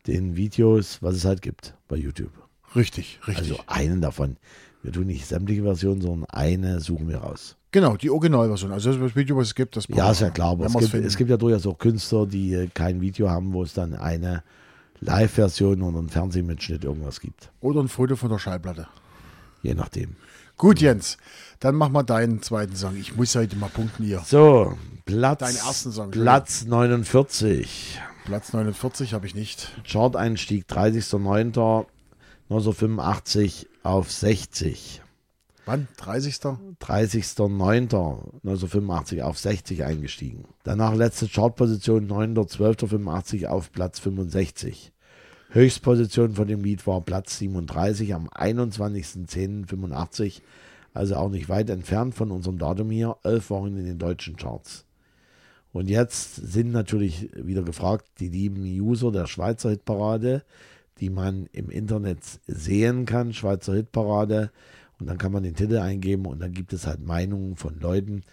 den 0.07 0.37
Videos, 0.37 1.03
was 1.03 1.15
es 1.15 1.25
halt 1.25 1.43
gibt 1.43 1.75
bei 1.87 1.97
YouTube. 1.97 2.33
Richtig, 2.75 3.21
richtig. 3.27 3.51
Also 3.51 3.63
einen 3.67 4.01
davon. 4.01 4.37
Wir 4.83 4.93
tun 4.93 5.07
nicht 5.07 5.27
sämtliche 5.27 5.63
Versionen, 5.63 6.01
sondern 6.01 6.31
eine 6.31 6.81
suchen 6.81 7.09
wir 7.09 7.19
raus. 7.19 7.57
genau, 7.73 7.97
die 7.97 8.11
Originalversion. 8.11 8.73
Also 8.73 8.93
das 8.97 9.17
Video, 9.17 9.37
was 9.37 9.49
es 9.49 9.55
gibt, 9.55 9.77
das 9.77 9.87
Ja, 9.89 10.11
ist 10.11 10.21
ja 10.21 10.31
klar, 10.31 10.51
aber 10.53 10.67
es 10.67 10.75
gibt, 10.77 10.95
es 10.95 11.17
gibt 11.17 11.31
ja 11.31 11.37
durchaus 11.37 11.67
auch 11.67 11.79
Künstler, 11.79 12.27
die 12.27 12.55
äh, 12.55 12.69
kein 12.73 13.01
Video 13.01 13.29
haben, 13.29 13.53
wo 13.53 13.63
es 13.63 13.75
dann 13.75 13.95
eine 13.95 14.43
Live-Version 15.01 15.83
oder 15.83 15.99
einen 15.99 16.09
Fernsehmitschnitt 16.09 16.85
irgendwas 16.85 17.21
gibt. 17.21 17.51
Oder 17.61 17.81
ein 17.81 17.89
Foto 17.89 18.17
von 18.17 18.31
der 18.31 18.39
Schallplatte. 18.39 18.87
Je 19.63 19.75
nachdem. 19.75 20.17
Gut, 20.57 20.81
Jens, 20.81 21.19
dann 21.61 21.75
mach 21.77 21.89
mal 21.89 22.03
deinen 22.03 22.43
zweiten 22.43 22.75
Song. 22.75 22.97
Ich 22.97 23.17
muss 23.17 23.35
heute 23.37 23.57
mal 23.57 23.69
punkten 23.71 24.05
hier. 24.05 24.23
So, 24.25 24.77
Platz, 25.05 25.39
Deinen 25.41 25.57
ersten 25.57 25.93
Song, 25.93 26.11
Platz 26.11 26.65
49. 26.67 28.01
Platz 28.25 28.53
49 28.53 29.15
habe 29.15 29.27
ich 29.27 29.35
nicht. 29.35 29.73
Chart-Einstieg 29.85 30.67
30.09.1985 32.51 33.67
auf 33.83 34.11
60. 34.11 35.03
Wann? 35.67 35.87
30. 35.99 36.37
30.09.1985 36.37 39.21
auf 39.23 39.39
60 39.39 39.85
eingestiegen. 39.85 40.47
Danach 40.65 40.95
letzte 40.95 41.29
Chartposition 41.29 42.09
9.12.85 42.09 43.45
auf 43.47 43.71
Platz 43.71 43.99
65. 43.99 44.95
Höchstposition 45.51 46.35
von 46.35 46.49
dem 46.49 46.65
Lied 46.65 46.87
war 46.87 47.03
Platz 47.03 47.39
37 47.39 48.15
am 48.15 48.29
21.10.85, 48.29 50.43
also 50.93 51.17
auch 51.17 51.31
nicht 51.31 51.49
weit 51.49 51.71
entfernt 51.71 52.15
von 52.15 52.31
unserem 52.31 52.59
Datum 52.59 52.91
hier, 52.91 53.17
elf 53.23 53.49
Wochen 53.51 53.79
in 53.79 53.87
den 53.87 53.99
deutschen 53.99 54.37
Charts. 54.37 54.85
Und 55.73 55.89
jetzt 55.89 56.37
sind 56.37 56.73
natürlich 56.73 57.31
wieder 57.35 57.63
gefragt 57.63 58.05
die 58.21 58.29
lieben 58.29 58.63
User 58.63 59.11
der 59.13 59.27
Schweizer 59.27 59.71
Hitparade, 59.71 60.43
die 61.01 61.11
man 61.11 61.47
im 61.53 61.71
Internet 61.71 62.19
sehen 62.47 63.07
kann, 63.07 63.33
Schweizer 63.33 63.75
Hitparade. 63.75 64.51
Und 65.01 65.07
dann 65.09 65.19
kann 65.19 65.33
man 65.33 65.43
den 65.45 65.55
Titel 65.55 65.79
eingeben 65.79 66.27
und 66.27 66.41
dann 66.41 66.53
gibt 66.53 66.73
es 66.73 66.87
halt 66.87 67.05
Meinungen 67.05 67.57
von 67.57 67.79
Leuten, 67.79 68.25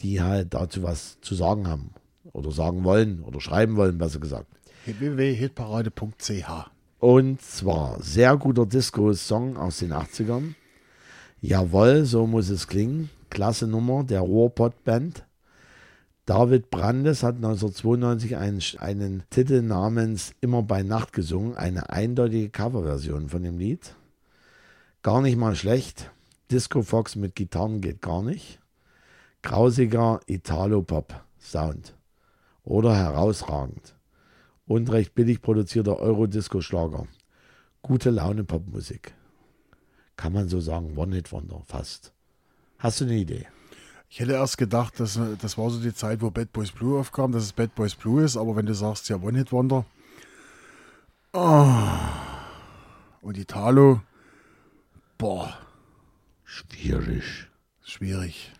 die 0.00 0.22
halt 0.22 0.54
dazu 0.54 0.82
was 0.82 1.20
zu 1.20 1.34
sagen 1.34 1.66
haben 1.66 1.90
oder 2.32 2.52
sagen 2.52 2.84
wollen 2.84 3.20
oder 3.22 3.40
schreiben 3.40 3.76
wollen, 3.76 3.98
besser 3.98 4.20
gesagt. 4.20 4.46
www.hitparade.ch 4.84 6.70
Und 7.00 7.42
zwar 7.42 8.02
sehr 8.02 8.36
guter 8.36 8.66
Disco-Song 8.66 9.56
aus 9.56 9.78
den 9.78 9.92
80ern. 9.92 10.54
Jawohl, 11.40 12.04
so 12.04 12.26
muss 12.26 12.48
es 12.48 12.68
klingen. 12.68 13.10
Klasse 13.28 13.66
Nummer 13.66 14.04
der 14.04 14.20
Ruhrpott-Band. 14.20 15.24
David 16.26 16.70
Brandes 16.70 17.22
hat 17.22 17.36
1992 17.36 18.36
einen, 18.38 18.62
einen 18.78 19.24
Titel 19.28 19.60
namens 19.60 20.32
Immer 20.40 20.62
bei 20.62 20.82
Nacht 20.82 21.12
gesungen, 21.12 21.54
eine 21.54 21.90
eindeutige 21.90 22.48
Coverversion 22.48 23.28
von 23.28 23.42
dem 23.42 23.58
Lied. 23.58 23.94
Gar 25.02 25.20
nicht 25.20 25.36
mal 25.36 25.54
schlecht. 25.54 26.10
Disco 26.50 26.80
Fox 26.80 27.14
mit 27.14 27.34
Gitarren 27.34 27.82
geht 27.82 28.00
gar 28.00 28.22
nicht. 28.22 28.58
Grausiger 29.42 30.20
Italo-Pop-Sound. 30.26 31.94
Oder 32.62 32.96
herausragend. 32.96 33.94
Und 34.66 34.90
recht 34.90 35.14
billig 35.14 35.42
produzierter 35.42 35.98
Eurodisco-Schlager. 35.98 37.06
Gute 37.82 38.08
Laune 38.08 38.44
Popmusik. 38.44 39.12
Kann 40.16 40.32
man 40.32 40.48
so 40.48 40.60
sagen, 40.60 40.96
One-Hit-Wonder 40.96 41.60
fast. 41.66 42.14
Hast 42.78 43.02
du 43.02 43.04
eine 43.04 43.16
Idee? 43.16 43.46
Ich 44.08 44.20
hätte 44.20 44.32
erst 44.32 44.58
gedacht, 44.58 45.00
dass, 45.00 45.18
das 45.40 45.58
war 45.58 45.70
so 45.70 45.80
die 45.80 45.94
Zeit, 45.94 46.20
wo 46.22 46.30
Bad 46.30 46.52
Boys 46.52 46.70
Blue 46.70 46.98
aufkam, 47.00 47.32
dass 47.32 47.42
es 47.42 47.52
Bad 47.52 47.74
Boys 47.74 47.94
Blue 47.96 48.22
ist, 48.22 48.36
aber 48.36 48.54
wenn 48.54 48.66
du 48.66 48.74
sagst, 48.74 49.08
ja, 49.08 49.16
One-Hit-Wonder. 49.16 49.84
Oh. 51.32 51.72
Und 53.22 53.38
Italo. 53.38 54.02
Boah, 55.18 55.58
Schwierig. 56.44 57.48
schwierig. 57.82 58.52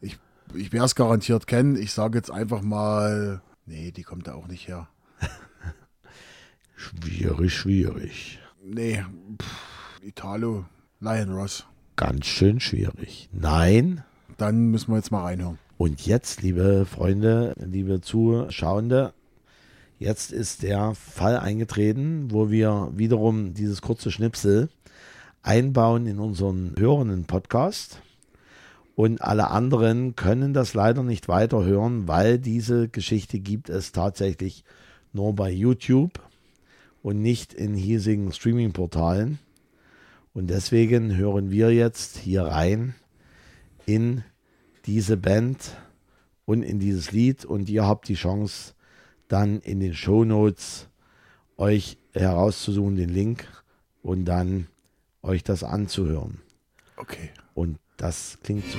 Ich, 0.00 0.18
ich 0.54 0.72
werde 0.72 0.86
es 0.86 0.94
garantiert 0.94 1.46
kennen. 1.48 1.74
Ich 1.76 1.92
sage 1.92 2.18
jetzt 2.18 2.30
einfach 2.30 2.62
mal, 2.62 3.42
nee, 3.66 3.90
die 3.90 4.02
kommt 4.04 4.28
da 4.28 4.34
auch 4.34 4.46
nicht 4.46 4.68
her. 4.68 4.88
Schwierig, 6.76 7.52
schwierig. 7.54 8.38
Nee, 8.62 9.04
pff, 9.40 10.00
Italo, 10.02 10.66
Lion 11.00 11.32
Ross. 11.32 11.66
Ganz 11.96 12.26
schön 12.26 12.60
schwierig. 12.60 13.28
Nein. 13.32 14.04
Dann 14.38 14.68
müssen 14.68 14.92
wir 14.92 14.96
jetzt 14.96 15.10
mal 15.10 15.24
reinhören. 15.24 15.58
Und 15.78 16.06
jetzt, 16.06 16.42
liebe 16.42 16.86
Freunde, 16.86 17.54
liebe 17.58 18.00
Zuschauende, 18.00 19.12
jetzt 19.98 20.32
ist 20.32 20.62
der 20.62 20.94
Fall 20.94 21.36
eingetreten, 21.38 22.30
wo 22.30 22.48
wir 22.48 22.92
wiederum 22.94 23.52
dieses 23.52 23.82
kurze 23.82 24.12
Schnipsel 24.12 24.68
einbauen 25.42 26.06
in 26.06 26.20
unseren 26.20 26.74
hörenden 26.78 27.24
Podcast. 27.24 28.00
Und 28.94 29.22
alle 29.22 29.50
anderen 29.50 30.14
können 30.14 30.54
das 30.54 30.72
leider 30.72 31.02
nicht 31.02 31.26
weiterhören, 31.26 32.06
weil 32.06 32.38
diese 32.38 32.88
Geschichte 32.88 33.40
gibt 33.40 33.68
es 33.68 33.90
tatsächlich 33.90 34.64
nur 35.12 35.34
bei 35.34 35.50
YouTube 35.50 36.20
und 37.02 37.20
nicht 37.20 37.54
in 37.54 37.74
hiesigen 37.74 38.32
Streaming-Portalen. 38.32 39.40
Und 40.32 40.48
deswegen 40.48 41.16
hören 41.16 41.50
wir 41.50 41.74
jetzt 41.74 42.18
hier 42.18 42.42
rein 42.42 42.94
in 43.88 44.22
diese 44.84 45.16
Band 45.16 45.76
und 46.44 46.62
in 46.62 46.78
dieses 46.78 47.10
Lied 47.10 47.46
und 47.46 47.70
ihr 47.70 47.86
habt 47.86 48.08
die 48.08 48.14
Chance 48.14 48.74
dann 49.28 49.60
in 49.60 49.80
den 49.80 49.94
Show 49.94 50.24
Notes 50.24 50.88
euch 51.56 51.96
herauszusuchen, 52.12 52.96
den 52.96 53.08
Link 53.08 53.48
und 54.02 54.26
dann 54.26 54.68
euch 55.22 55.42
das 55.42 55.64
anzuhören. 55.64 56.40
Okay. 56.96 57.30
Und 57.54 57.78
das 57.96 58.38
klingt 58.42 58.64
so. 58.70 58.78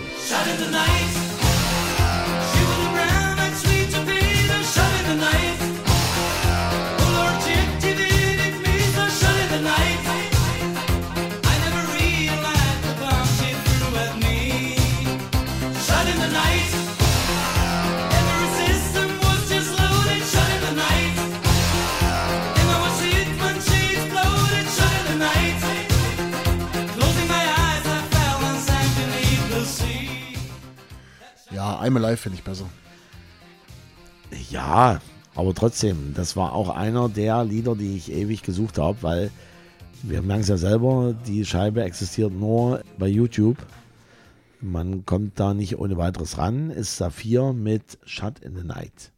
Ja, 31.52 31.82
I'm 31.82 31.98
Alive 31.98 32.18
finde 32.18 32.38
ich 32.38 32.44
besser. 32.44 32.66
Ja, 34.50 35.00
aber 35.36 35.54
trotzdem, 35.56 36.14
das 36.14 36.36
war 36.36 36.54
auch 36.54 36.70
einer 36.70 37.10
der 37.10 37.44
Lieder, 37.44 37.76
die 37.76 37.96
ich 37.96 38.12
ewig 38.12 38.44
gesucht 38.44 38.78
habe, 38.78 39.02
weil 39.02 39.32
wir 40.04 40.22
merken 40.22 40.42
es 40.42 40.50
ja 40.50 40.58
selber, 40.58 41.16
die 41.28 41.46
Scheibe 41.46 41.84
existiert 41.84 42.32
nur 42.32 42.82
bei 42.98 43.08
YouTube. 43.08 43.58
Man 44.62 45.06
kommt 45.06 45.40
da 45.40 45.54
nicht 45.54 45.78
ohne 45.78 45.98
weiteres 45.98 46.38
ran. 46.38 46.70
Ist 46.70 46.98
Saphir 46.98 47.54
mit 47.54 47.98
Shut 48.06 48.40
in 48.40 48.56
the 48.56 48.64
Night. 48.64 49.12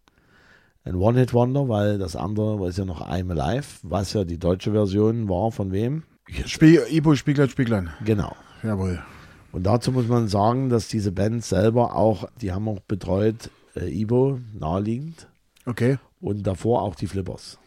Ein 0.84 0.96
One-Hit-Wonder, 0.96 1.70
weil 1.70 1.98
das 1.98 2.16
andere 2.16 2.68
ist 2.68 2.78
ja 2.78 2.86
noch 2.86 3.08
I'm 3.08 3.32
Alive, 3.38 3.68
was 3.84 4.14
ja 4.14 4.24
die 4.24 4.40
deutsche 4.40 4.72
Version 4.72 5.30
war 5.30 5.52
von 5.52 5.72
wem? 5.72 6.04
Spiel, 6.46 6.84
Ibo, 6.90 7.16
Spieglein, 7.16 7.50
Spieglein. 7.50 7.90
Genau. 8.06 8.36
Jawohl. 8.64 9.04
Und 9.52 9.64
dazu 9.64 9.92
muss 9.92 10.08
man 10.08 10.28
sagen, 10.28 10.70
dass 10.70 10.88
diese 10.88 11.12
Band 11.12 11.44
selber 11.44 11.96
auch, 11.96 12.30
die 12.42 12.52
haben 12.52 12.68
auch 12.68 12.80
betreut 12.82 13.50
äh, 13.76 13.90
Ibo, 13.90 14.40
naheliegend, 14.58 15.28
Okay. 15.66 15.98
und 16.22 16.44
davor 16.48 16.82
auch 16.84 16.96
die 16.96 17.08
Flippers. 17.08 17.58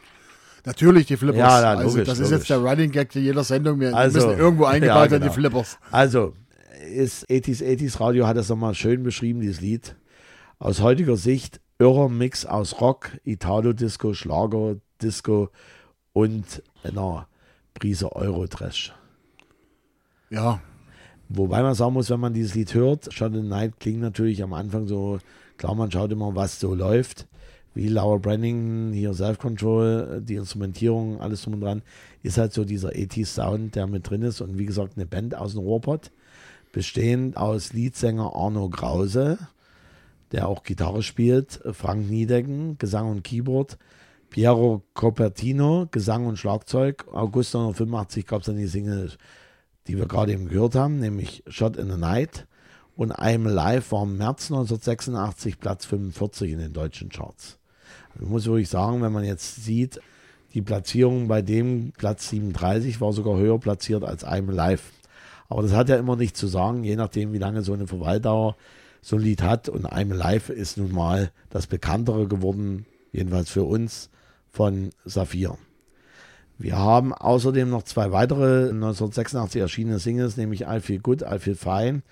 Natürlich 0.64 1.06
die 1.06 1.16
Flippers. 1.18 1.38
Ja, 1.38 1.60
ja, 1.60 1.70
also 1.74 1.90
logisch, 1.90 2.06
das 2.08 2.18
ist 2.18 2.30
logisch. 2.30 2.48
jetzt 2.48 2.50
der 2.50 2.58
Running 2.70 2.90
Gag 2.90 3.14
jeder 3.14 3.44
Sendung. 3.44 3.80
Wir 3.80 3.94
Also, 3.94 4.26
müssen 4.26 4.38
irgendwo 4.38 4.64
eingebaut 4.66 4.94
ja, 4.96 5.10
werden, 5.10 5.20
genau. 5.22 5.32
die 5.32 5.40
Flippers. 5.40 5.78
Also, 5.90 6.32
ist 6.90 7.28
80s 7.28 7.62
80s 7.62 8.00
Radio 8.00 8.26
hat 8.26 8.36
das 8.38 8.48
nochmal 8.48 8.74
schön 8.74 9.02
beschrieben, 9.02 9.40
dieses 9.40 9.60
Lied. 9.60 9.94
Aus 10.58 10.80
heutiger 10.80 11.16
Sicht 11.18 11.60
irrer 11.78 12.08
Mix 12.08 12.46
aus 12.46 12.80
Rock, 12.80 13.10
Italo-Disco, 13.24 14.14
Schlager, 14.14 14.76
Disco 15.02 15.50
und 16.14 16.62
einer 16.82 17.28
Prise 17.74 18.14
Euro-Trash. 18.16 18.94
Ja, 20.30 20.60
Wobei 21.36 21.62
man 21.62 21.74
sagen 21.74 21.94
muss, 21.94 22.10
wenn 22.10 22.20
man 22.20 22.32
dieses 22.32 22.54
Lied 22.54 22.74
hört, 22.74 23.12
Shot 23.12 23.34
in 23.34 23.42
the 23.42 23.48
Night 23.48 23.80
klingt 23.80 24.00
natürlich 24.00 24.40
am 24.42 24.52
Anfang 24.52 24.86
so, 24.86 25.18
klar, 25.56 25.74
man 25.74 25.90
schaut 25.90 26.12
immer, 26.12 26.36
was 26.36 26.60
so 26.60 26.74
läuft. 26.74 27.26
Wie 27.74 27.88
Laura 27.88 28.18
Brenning, 28.18 28.92
hier 28.92 29.14
Self-Control, 29.14 30.22
die 30.24 30.36
Instrumentierung, 30.36 31.20
alles 31.20 31.42
drum 31.42 31.54
und 31.54 31.60
dran, 31.60 31.82
ist 32.22 32.38
halt 32.38 32.52
so 32.52 32.64
dieser 32.64 32.90
80s 32.90 33.26
Sound, 33.26 33.74
der 33.74 33.88
mit 33.88 34.08
drin 34.08 34.22
ist. 34.22 34.40
Und 34.40 34.58
wie 34.58 34.66
gesagt, 34.66 34.92
eine 34.94 35.06
Band 35.06 35.34
aus 35.34 35.54
dem 35.54 35.62
Ruhrpott, 35.62 36.12
bestehend 36.70 37.36
aus 37.36 37.72
Leadsänger 37.72 38.32
Arno 38.36 38.68
Krause, 38.68 39.38
der 40.30 40.46
auch 40.46 40.62
Gitarre 40.62 41.02
spielt, 41.02 41.60
Frank 41.72 42.08
Niedecken, 42.08 42.78
Gesang 42.78 43.10
und 43.10 43.24
Keyboard, 43.24 43.76
Piero 44.30 44.82
Copertino, 44.94 45.88
Gesang 45.90 46.26
und 46.26 46.38
Schlagzeug. 46.38 47.06
August 47.12 47.56
1985 47.56 48.24
gab 48.24 48.40
es 48.40 48.46
dann 48.46 48.56
die 48.56 48.66
Single 48.68 49.10
die 49.86 49.96
wir 49.96 50.06
gerade 50.06 50.32
eben 50.32 50.48
gehört 50.48 50.74
haben, 50.74 50.98
nämlich 50.98 51.42
Shot 51.46 51.76
in 51.76 51.90
the 51.90 51.96
Night. 51.96 52.46
Und 52.96 53.12
I'm 53.12 53.46
Alive 53.46 53.90
war 53.90 54.04
im 54.04 54.16
März 54.16 54.50
1986 54.50 55.58
Platz 55.58 55.84
45 55.84 56.52
in 56.52 56.58
den 56.58 56.72
deutschen 56.72 57.08
Charts. 57.08 57.58
Also 58.14 58.26
muss 58.26 58.46
wirklich 58.46 58.68
sagen, 58.68 59.02
wenn 59.02 59.12
man 59.12 59.24
jetzt 59.24 59.64
sieht, 59.64 60.00
die 60.54 60.62
Platzierung 60.62 61.26
bei 61.26 61.42
dem 61.42 61.92
Platz 61.96 62.28
37 62.30 63.00
war 63.00 63.12
sogar 63.12 63.36
höher 63.36 63.58
platziert 63.58 64.04
als 64.04 64.24
I'm 64.24 64.56
Alive. 64.56 64.82
Aber 65.48 65.62
das 65.62 65.72
hat 65.72 65.88
ja 65.88 65.96
immer 65.96 66.16
nichts 66.16 66.38
zu 66.38 66.46
sagen, 66.46 66.84
je 66.84 66.96
nachdem, 66.96 67.32
wie 67.32 67.38
lange 67.38 67.62
so 67.62 67.72
eine 67.72 67.86
Verweildauer 67.86 68.56
so 69.02 69.16
ein 69.16 69.22
Lied 69.22 69.42
hat. 69.42 69.68
Und 69.68 69.86
I'm 69.86 70.18
Alive 70.18 70.52
ist 70.52 70.78
nun 70.78 70.92
mal 70.92 71.32
das 71.50 71.66
bekanntere 71.66 72.28
geworden, 72.28 72.86
jedenfalls 73.12 73.50
für 73.50 73.64
uns, 73.64 74.10
von 74.50 74.90
Saphir. 75.04 75.58
Wir 76.56 76.78
haben 76.78 77.12
außerdem 77.12 77.68
noch 77.68 77.82
zwei 77.82 78.12
weitere 78.12 78.70
1986 78.70 79.60
erschienene 79.60 79.98
Singles, 79.98 80.36
nämlich 80.36 80.62
I 80.62 80.80
Feel 80.80 81.00
Good, 81.00 81.22
I 81.22 81.38
Feel 81.38 81.56
Fine 81.56 82.02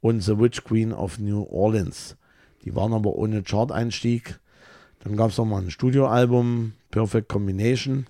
und 0.00 0.20
The 0.20 0.38
Witch 0.38 0.64
Queen 0.64 0.92
of 0.92 1.18
New 1.18 1.44
Orleans. 1.44 2.16
Die 2.64 2.74
waren 2.74 2.92
aber 2.92 3.14
ohne 3.14 3.42
Chart-Einstieg. 3.44 4.40
Dann 5.00 5.16
gab 5.16 5.30
es 5.30 5.38
nochmal 5.38 5.62
ein 5.62 5.70
Studioalbum, 5.70 6.72
Perfect 6.90 7.28
Combination, 7.28 8.06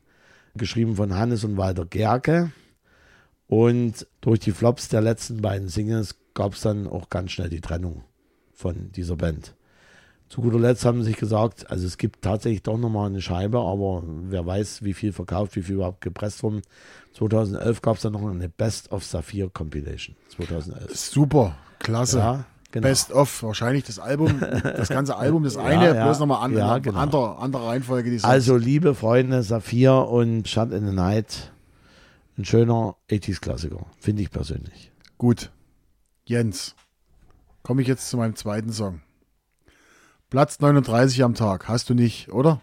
geschrieben 0.55 0.97
von 0.97 1.15
Hannes 1.15 1.45
und 1.45 1.59
Walter 1.59 1.85
Gerke. 1.85 2.53
Und 3.49 4.07
durch 4.23 4.41
die 4.41 4.53
Flops 4.53 4.89
der 4.89 5.03
letzten 5.03 5.43
beiden 5.43 5.69
Singles 5.69 6.17
gab 6.33 6.55
es 6.55 6.63
dann 6.63 6.87
auch 6.87 7.11
ganz 7.11 7.33
schnell 7.33 7.51
die 7.51 7.61
Trennung 7.61 8.03
von 8.55 8.91
dieser 8.93 9.17
Band. 9.17 9.55
Zu 10.29 10.41
guter 10.41 10.59
Letzt 10.59 10.85
haben 10.85 11.03
sie 11.03 11.11
sich 11.11 11.17
gesagt, 11.17 11.71
also 11.71 11.87
es 11.87 11.99
gibt 11.99 12.23
tatsächlich 12.23 12.63
doch 12.63 12.79
nochmal 12.79 13.07
eine 13.07 13.23
Scheibe, 13.23 13.59
aber 13.59 14.03
wer 14.05 14.45
weiß, 14.45 14.83
wie 14.83 14.93
viel 14.93 15.13
verkauft, 15.13 15.55
wie 15.55 15.63
viel 15.63 15.77
überhaupt 15.77 16.01
gepresst 16.01 16.43
wurden. 16.43 16.63
2011 17.15 17.81
gab 17.81 17.97
es 17.97 18.03
dann 18.03 18.13
noch 18.13 18.27
eine 18.27 18.49
Best 18.49 18.91
of 18.91 19.05
Saphir 19.05 19.49
Compilation. 19.51 20.17
2011. 20.37 20.97
super, 20.97 21.57
klasse. 21.79 22.19
Ja, 22.19 22.45
genau. 22.73 22.89
Best 22.89 23.13
of, 23.13 23.43
wahrscheinlich 23.45 23.85
das 23.85 24.01
Album, 24.01 24.41
das 24.41 24.89
ganze 24.89 25.17
Album, 25.17 25.45
das 25.45 25.57
eine, 25.57 25.95
ja. 25.95 26.05
bloß 26.05 26.19
nochmal 26.19 26.45
an, 26.45 26.57
Ja, 26.57 26.79
genau. 26.79 26.99
andere, 26.99 27.39
andere 27.39 27.67
Reihenfolge. 27.69 28.19
Also, 28.23 28.57
liebe 28.57 28.97
Freunde, 28.97 29.45
Saphir 29.45 30.09
und 30.09 30.49
Shut 30.49 30.73
in 30.73 30.87
the 30.87 30.93
Night, 30.93 31.53
ein 32.37 32.45
schöner 32.45 32.97
80s-Klassiker, 33.11 33.87
finde 34.01 34.23
ich 34.23 34.31
persönlich. 34.33 34.91
Gut. 35.19 35.53
Jens, 36.25 36.75
komme 37.63 37.81
ich 37.81 37.89
jetzt 37.89 38.11
zu 38.11 38.17
meinem 38.17 38.35
zweiten 38.35 38.73
Song. 38.73 39.01
Platz 40.29 40.59
39 40.59 41.23
am 41.23 41.35
Tag, 41.35 41.69
hast 41.69 41.89
du 41.89 41.95
nicht, 41.95 42.33
oder? 42.33 42.61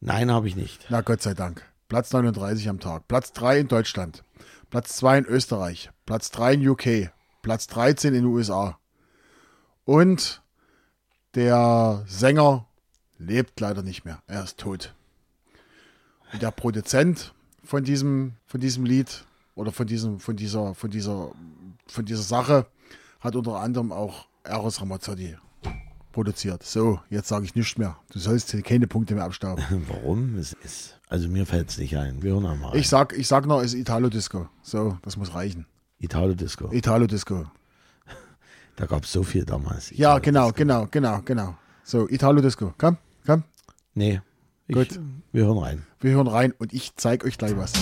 Nein, 0.00 0.30
habe 0.30 0.46
ich 0.46 0.56
nicht. 0.56 0.84
Na 0.90 1.00
Gott 1.00 1.22
sei 1.22 1.32
Dank. 1.32 1.66
Platz 1.88 2.12
39 2.12 2.68
am 2.68 2.80
Tag. 2.80 3.08
Platz 3.08 3.32
3 3.32 3.60
in 3.60 3.68
Deutschland. 3.68 4.22
Platz 4.68 4.96
2 4.96 5.18
in 5.18 5.24
Österreich. 5.24 5.90
Platz 6.04 6.30
3 6.32 6.52
in 6.54 6.68
UK. 6.68 7.10
Platz 7.40 7.66
13 7.68 8.12
in 8.12 8.24
den 8.24 8.24
USA. 8.26 8.78
Und 9.86 10.42
der 11.34 12.04
Sänger 12.06 12.66
lebt 13.16 13.58
leider 13.58 13.82
nicht 13.82 14.04
mehr. 14.04 14.22
Er 14.26 14.44
ist 14.44 14.58
tot. 14.58 14.94
Und 16.34 16.42
der 16.42 16.50
Produzent 16.50 17.32
von 17.64 17.84
diesem, 17.84 18.34
von 18.46 18.60
diesem 18.60 18.84
Lied 18.84 19.24
oder 19.54 19.72
von 19.72 19.86
diesem, 19.86 20.20
von 20.20 20.36
dieser, 20.36 20.74
von 20.74 20.90
dieser, 20.90 21.32
von 21.86 22.04
dieser 22.04 22.22
Sache 22.22 22.66
hat 23.20 23.34
unter 23.34 23.60
anderem 23.60 23.92
auch 23.92 24.26
Eros 24.44 24.82
Ramazzotti 24.82 25.38
produziert. 26.12 26.62
So, 26.62 27.00
jetzt 27.10 27.28
sage 27.28 27.44
ich 27.44 27.54
nichts 27.54 27.78
mehr. 27.78 27.96
Du 28.12 28.18
sollst 28.18 28.54
keine 28.64 28.86
Punkte 28.86 29.14
mehr 29.14 29.24
abstauben. 29.30 29.64
Warum? 29.88 30.36
Es 30.36 30.52
ist, 30.64 31.00
also 31.08 31.28
mir 31.28 31.46
fällt 31.46 31.70
es 31.70 31.78
nicht 31.78 31.96
ein. 31.96 32.22
Wir 32.22 32.32
hören 32.32 32.46
einmal. 32.46 32.76
Ich 32.76 32.88
sag, 32.88 33.16
ich 33.16 33.26
sag 33.26 33.46
noch, 33.46 33.60
es 33.60 33.74
ist 33.74 33.80
Italo 33.80 34.08
Disco. 34.08 34.48
So, 34.62 34.98
das 35.02 35.16
muss 35.16 35.34
reichen. 35.34 35.66
Italo 35.98 36.34
Disco. 36.34 36.70
Italo 36.72 37.06
Disco. 37.06 37.46
Da 38.76 38.86
gab 38.86 39.04
es 39.04 39.12
so 39.12 39.22
viel 39.22 39.44
damals. 39.44 39.90
Ja, 39.90 40.18
genau, 40.18 40.50
genau, 40.50 40.88
genau, 40.90 41.20
genau. 41.22 41.56
So, 41.84 42.08
Italo 42.08 42.40
Disco. 42.40 42.72
Komm, 42.78 42.96
komm. 43.26 43.44
Nee. 43.94 44.20
Ich, 44.66 44.74
Gut. 44.74 44.98
Wir 45.32 45.44
hören 45.44 45.58
rein. 45.58 45.86
Wir 46.00 46.12
hören 46.12 46.26
rein 46.26 46.52
und 46.58 46.72
ich 46.72 46.96
zeig 46.96 47.24
euch 47.24 47.36
gleich 47.36 47.54
was. 47.56 47.72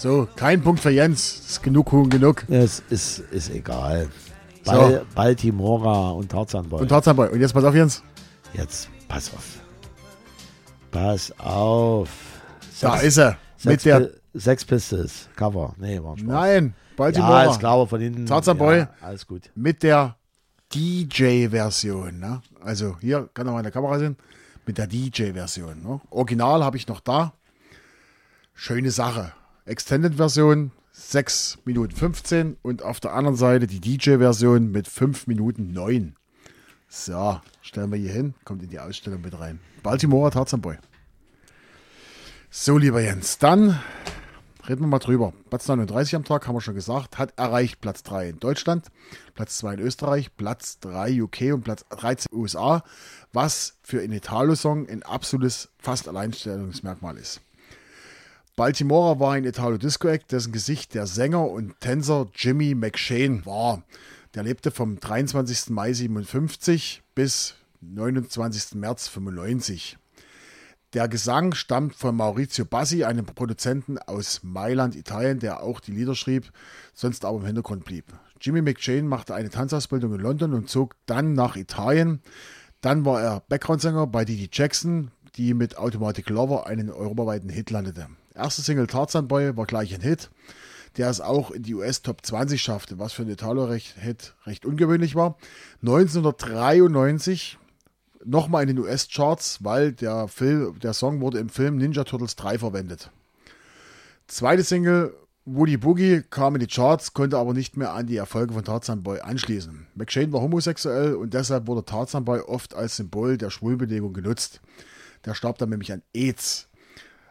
So, 0.00 0.26
kein 0.34 0.62
Punkt 0.62 0.80
für 0.80 0.88
Jens. 0.90 1.40
Ist 1.50 1.62
genug 1.62 1.92
Huhn, 1.92 2.08
genug. 2.08 2.44
Es 2.48 2.82
ist, 2.88 3.18
ist 3.18 3.50
egal. 3.50 4.08
So. 4.62 4.72
Bal 4.72 5.06
Baltimora 5.14 6.10
und 6.12 6.30
Tarzanboy. 6.30 6.80
Und 6.80 6.88
Tarzanboy. 6.88 7.28
Und 7.28 7.38
jetzt 7.40 7.52
pass 7.52 7.64
auf, 7.64 7.74
Jens. 7.74 8.02
Jetzt, 8.54 8.88
pass 9.08 9.30
auf. 9.34 9.58
Pass 10.90 11.38
auf. 11.38 12.08
Da 12.80 12.92
Sex- 12.92 13.04
ist 13.04 13.16
er. 13.18 13.36
Mit 13.64 13.80
Sex, 13.80 13.82
der. 13.82 14.10
Sex 14.40 14.64
Pistols. 14.64 15.28
Cover. 15.36 15.74
Nee, 15.76 16.02
war 16.02 16.12
ein 16.12 16.18
Spaß. 16.18 16.28
Nein, 16.30 16.74
Ja, 16.74 16.96
Baltimore. 16.96 17.50
ist 17.50 17.58
klar, 17.58 17.86
von 17.86 18.00
hinten. 18.00 18.24
Tarzanboy. 18.24 18.78
Ja, 18.78 18.90
alles 19.02 19.26
gut. 19.26 19.50
mit 19.54 19.82
der 19.82 20.16
DJ-Version. 20.72 22.18
Ne? 22.20 22.40
Also 22.62 22.96
hier 23.02 23.28
kann 23.34 23.46
er 23.46 23.52
mal 23.52 23.58
in 23.58 23.64
der 23.64 23.72
Kamera 23.72 23.98
sehen. 23.98 24.16
Mit 24.64 24.78
der 24.78 24.86
DJ-Version. 24.86 25.82
Ne? 25.82 26.00
Original 26.08 26.64
habe 26.64 26.78
ich 26.78 26.86
noch 26.88 27.00
da. 27.00 27.34
Schöne 28.54 28.90
Sache. 28.90 29.32
Extended-Version 29.66 30.72
6 30.92 31.58
Minuten 31.64 31.94
15 31.94 32.56
und 32.62 32.82
auf 32.82 33.00
der 33.00 33.14
anderen 33.14 33.36
Seite 33.36 33.66
die 33.66 33.80
DJ-Version 33.80 34.70
mit 34.70 34.88
5 34.88 35.26
Minuten 35.26 35.72
9. 35.72 36.16
So, 36.88 37.40
stellen 37.62 37.92
wir 37.92 37.98
hier 37.98 38.12
hin, 38.12 38.34
kommt 38.44 38.62
in 38.62 38.70
die 38.70 38.80
Ausstellung 38.80 39.20
mit 39.20 39.38
rein. 39.38 39.60
Baltimore 39.82 40.30
Tarzanboy. 40.30 40.76
So, 42.50 42.78
lieber 42.78 43.00
Jens, 43.00 43.38
dann 43.38 43.78
reden 44.68 44.80
wir 44.80 44.88
mal 44.88 44.98
drüber. 44.98 45.32
Platz 45.48 45.68
39 45.68 46.16
am 46.16 46.24
Tag, 46.24 46.48
haben 46.48 46.56
wir 46.56 46.60
schon 46.60 46.74
gesagt, 46.74 47.18
hat 47.18 47.32
erreicht 47.38 47.80
Platz 47.80 48.02
3 48.02 48.30
in 48.30 48.40
Deutschland, 48.40 48.86
Platz 49.34 49.58
2 49.58 49.74
in 49.74 49.80
Österreich, 49.80 50.36
Platz 50.36 50.80
3 50.80 51.22
UK 51.22 51.40
und 51.54 51.62
Platz 51.62 51.84
13 51.90 52.36
USA, 52.36 52.82
was 53.32 53.78
für 53.82 54.00
einen 54.00 54.14
Italo-Song 54.14 54.88
ein 54.88 55.02
absolutes 55.02 55.68
fast 55.78 56.08
Alleinstellungsmerkmal 56.08 57.16
ist. 57.16 57.40
Baltimore 58.60 59.18
war 59.18 59.32
ein 59.32 59.46
Italo-Disco-Act, 59.46 60.32
dessen 60.32 60.52
Gesicht 60.52 60.92
der 60.92 61.06
Sänger 61.06 61.48
und 61.48 61.80
Tänzer 61.80 62.28
Jimmy 62.34 62.74
McShane 62.74 63.46
war. 63.46 63.84
Der 64.34 64.42
lebte 64.42 64.70
vom 64.70 65.00
23. 65.00 65.70
Mai 65.70 65.94
57 65.94 67.02
bis 67.14 67.54
29. 67.80 68.74
März 68.74 69.08
95. 69.08 69.96
Der 70.92 71.08
Gesang 71.08 71.54
stammt 71.54 71.94
von 71.94 72.14
Maurizio 72.14 72.66
Bassi, 72.66 73.02
einem 73.02 73.24
Produzenten 73.24 73.96
aus 73.96 74.42
Mailand, 74.42 74.94
Italien, 74.94 75.38
der 75.38 75.62
auch 75.62 75.80
die 75.80 75.92
Lieder 75.92 76.14
schrieb, 76.14 76.52
sonst 76.92 77.24
aber 77.24 77.38
im 77.38 77.46
Hintergrund 77.46 77.86
blieb. 77.86 78.04
Jimmy 78.42 78.60
McShane 78.60 79.04
machte 79.04 79.34
eine 79.34 79.48
Tanzausbildung 79.48 80.12
in 80.12 80.20
London 80.20 80.52
und 80.52 80.68
zog 80.68 80.96
dann 81.06 81.32
nach 81.32 81.56
Italien. 81.56 82.20
Dann 82.82 83.06
war 83.06 83.22
er 83.22 83.42
Background-Sänger 83.48 84.06
bei 84.06 84.26
Didi 84.26 84.50
Jackson, 84.52 85.12
die 85.36 85.54
mit 85.54 85.78
Automatic 85.78 86.28
Lover 86.28 86.66
einen 86.66 86.90
europaweiten 86.90 87.48
Hit 87.48 87.70
landete. 87.70 88.08
Erste 88.34 88.62
Single 88.62 88.86
Tarzan 88.86 89.28
Boy 89.28 89.56
war 89.56 89.66
gleich 89.66 89.94
ein 89.94 90.00
Hit, 90.00 90.30
der 90.96 91.10
es 91.10 91.20
auch 91.20 91.50
in 91.50 91.62
die 91.62 91.74
US 91.74 92.02
Top 92.02 92.24
20 92.24 92.60
schaffte, 92.60 92.98
was 92.98 93.12
für 93.12 93.22
einen 93.22 93.32
Italo-Hit 93.32 94.34
recht 94.46 94.64
ungewöhnlich 94.64 95.14
war. 95.14 95.36
1993 95.82 97.58
nochmal 98.24 98.62
in 98.62 98.68
den 98.68 98.78
US-Charts, 98.78 99.64
weil 99.64 99.92
der, 99.92 100.28
Film, 100.28 100.78
der 100.80 100.92
Song 100.92 101.20
wurde 101.20 101.38
im 101.38 101.48
Film 101.48 101.76
Ninja 101.76 102.04
Turtles 102.04 102.36
3 102.36 102.58
verwendet. 102.58 103.10
Zweite 104.26 104.62
Single 104.62 105.14
Woody 105.44 105.78
Boogie 105.78 106.22
kam 106.28 106.54
in 106.54 106.60
die 106.60 106.66
Charts, 106.66 107.14
konnte 107.14 107.38
aber 107.38 107.54
nicht 107.54 107.76
mehr 107.76 107.92
an 107.92 108.06
die 108.06 108.16
Erfolge 108.16 108.52
von 108.52 108.64
Tarzan 108.64 109.02
Boy 109.02 109.20
anschließen. 109.20 109.86
McShane 109.94 110.32
war 110.32 110.42
homosexuell 110.42 111.14
und 111.14 111.34
deshalb 111.34 111.66
wurde 111.66 111.84
Tarzan 111.84 112.24
Boy 112.24 112.40
oft 112.40 112.74
als 112.74 112.96
Symbol 112.96 113.38
der 113.38 113.50
Schwulbewegung 113.50 114.12
genutzt. 114.12 114.60
Der 115.24 115.34
starb 115.34 115.58
dann 115.58 115.70
nämlich 115.70 115.92
an 115.92 116.02
AIDS. 116.14 116.68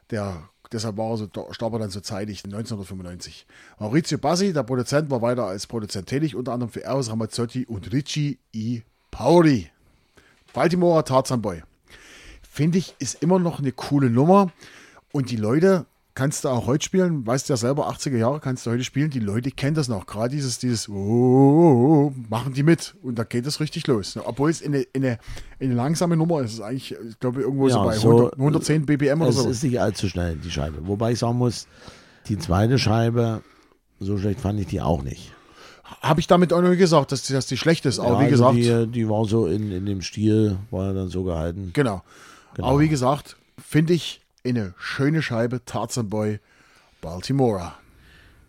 Der, 0.10 0.50
deshalb 0.72 0.98
war 0.98 1.12
er 1.12 1.18
so, 1.18 1.28
starb 1.52 1.74
er 1.74 1.80
dann 1.80 1.90
so 1.90 2.00
zeitig, 2.00 2.44
1995. 2.44 3.46
Maurizio 3.80 4.18
Bassi, 4.18 4.54
der 4.54 4.64
Produzent, 4.64 5.10
war 5.10 5.22
weiter 5.22 5.46
als 5.46 5.68
Produzent 5.68 6.08
tätig, 6.08 6.36
unter 6.36 6.54
anderem 6.54 6.72
für 6.72 6.84
Eros 6.84 7.10
Ramazzotti 7.10 7.66
und 7.66 7.92
Richie 7.92 8.40
E. 8.54 8.82
Pauli. 9.12 9.70
Baltimore 10.54 11.04
Tarzan 11.04 11.42
Boy. 11.42 11.64
Finde 12.42 12.78
ich, 12.78 12.96
ist 13.00 13.22
immer 13.22 13.40
noch 13.40 13.60
eine 13.60 13.72
coole 13.72 14.10
Nummer. 14.10 14.52
Und 15.12 15.32
die 15.32 15.38
Leute 15.38 15.86
kannst 16.20 16.44
du 16.44 16.50
auch 16.50 16.68
heute 16.68 16.84
spielen. 16.84 17.26
Weißt 17.26 17.48
du 17.50 17.54
ja 17.54 17.58
selber, 17.58 17.90
80er 17.90 18.18
Jahre 18.18 18.40
kannst 18.40 18.66
du 18.66 18.72
heute 18.72 18.84
spielen. 18.84 19.10
Die 19.10 19.20
Leute 19.20 19.52
kennen 19.52 19.76
das 19.76 19.88
noch. 19.88 20.06
Gerade 20.06 20.36
dieses, 20.36 20.60
dieses, 20.60 20.88
oh, 20.90 20.94
oh, 20.94 22.12
oh, 22.12 22.14
machen 22.30 22.54
die 22.54 22.64
mit. 22.64 22.94
Und 23.02 23.18
da 23.18 23.24
geht 23.24 23.46
es 23.48 23.60
richtig 23.60 23.88
los. 23.88 24.18
Obwohl 24.24 24.50
es 24.50 24.62
eine, 24.64 24.86
eine, 24.94 25.18
eine 25.60 25.74
langsame 25.74 26.18
Nummer 26.18 26.42
ist. 26.42 26.52
Es 26.52 26.54
ist 26.56 26.62
eigentlich, 26.62 26.92
ich 27.10 27.20
glaube, 27.20 27.42
irgendwo 27.42 27.70
so 27.70 27.78
Ja, 27.78 27.84
bei 27.86 27.96
so- 27.98 28.10
100, 28.32 28.34
110 28.38 28.86
BPM 28.86 29.22
oder 29.22 29.30
Es 29.30 29.38
so. 29.38 29.50
ist 29.50 29.64
nicht 29.64 29.80
allzu 29.80 30.10
schnell, 30.10 30.36
die 30.36 30.52
Scheibe. 30.52 30.86
Wobei 30.88 31.14
ich 31.14 31.20
sagen 31.20 31.38
muss, 31.38 31.68
die 32.28 32.38
zweite 32.38 32.78
Scheibe, 32.78 33.42
so 34.00 34.18
schlecht 34.18 34.42
fand 34.42 34.60
ich 34.60 34.68
die 34.68 34.82
auch 34.82 35.02
nicht. 35.04 35.34
Habe 36.02 36.20
ich 36.20 36.28
damit 36.28 36.54
auch 36.54 36.62
noch 36.62 36.76
gesagt, 36.76 37.12
dass 37.12 37.24
die, 37.24 37.34
dass 37.34 37.48
die 37.48 37.58
schlecht 37.58 37.86
ist. 37.86 37.98
Aber 38.00 38.14
Ja, 38.16 38.20
wie 38.20 38.32
also 38.32 38.52
gesagt, 38.52 38.88
Die, 38.88 38.92
die 38.92 39.10
war 39.10 39.26
so 39.26 39.48
in, 39.48 39.72
in 39.72 39.86
dem 39.86 40.02
Stil, 40.02 40.58
war 40.70 40.88
ja 40.88 40.94
dann 40.94 41.10
so 41.10 41.24
gehalten. 41.24 41.72
genau. 41.74 42.04
Genau. 42.56 42.68
Aber 42.68 42.80
wie 42.80 42.90
gesagt, 42.90 43.38
finde 43.64 43.94
ich 43.94 44.22
eine 44.46 44.74
schöne 44.78 45.22
Scheibe. 45.22 45.64
Tarzan 45.66 46.10
Boy, 46.10 46.40
Baltimore. 47.02 47.74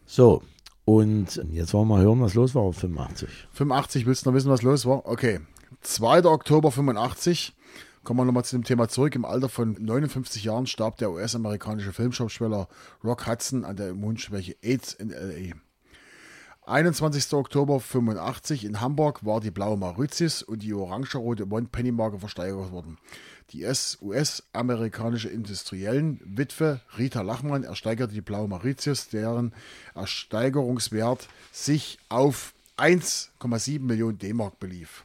So, 0.07 0.43
und 0.85 1.41
jetzt 1.53 1.73
wollen 1.73 1.89
wir 1.89 1.97
mal 1.97 2.03
hören, 2.03 2.21
was 2.21 2.35
los 2.35 2.55
war 2.55 2.63
auf 2.63 2.79
85. 2.79 3.29
85, 3.53 4.07
willst 4.07 4.25
du 4.25 4.31
noch 4.31 4.37
wissen, 4.37 4.51
was 4.51 4.63
los 4.63 4.87
war? 4.87 5.07
Okay. 5.07 5.41
2. 5.83 6.25
Oktober 6.25 6.73
85. 6.73 7.55
Kommen 8.03 8.21
wir 8.21 8.25
nochmal 8.25 8.45
zu 8.45 8.57
dem 8.57 8.65
Thema 8.65 8.89
zurück. 8.89 9.15
Im 9.15 9.25
Alter 9.25 9.49
von 9.49 9.77
59 9.79 10.43
Jahren 10.43 10.67
starb 10.67 10.97
der 10.97 11.11
US-amerikanische 11.11 11.93
Filmschauspieler 11.93 12.67
Rock 13.05 13.27
Hudson 13.27 13.65
an 13.65 13.77
der 13.77 13.91
Immunschwäche 13.91 14.57
AIDS 14.63 14.95
in 14.95 15.11
L.A. 15.11 15.55
21. 16.67 17.33
Oktober 17.35 17.81
85 17.81 18.65
in 18.65 18.81
Hamburg 18.81 19.25
war 19.25 19.41
die 19.41 19.51
blaue 19.51 19.77
Mauritius 19.77 20.43
und 20.43 20.63
die 20.63 20.73
orange-rote 20.73 21.51
One-Penny-Marke 21.51 22.19
versteigert 22.19 22.71
worden. 22.71 22.99
Die 23.53 23.65
US- 23.65 23.99
US-amerikanische 24.01 25.29
Industriellen 25.29 26.21
Witwe 26.25 26.81
Rita 26.97 27.23
Lachmann 27.23 27.65
ersteigerte 27.65 28.15
die 28.15 28.21
blaue 28.21 28.47
Mauritius, 28.47 29.09
deren 29.09 29.53
Ersteigerungswert 29.95 31.29
sich 31.51 31.99
auf 32.09 32.55
1,7 32.77 33.81
Millionen 33.81 34.19
D-Mark 34.19 34.61
belief. 34.61 35.05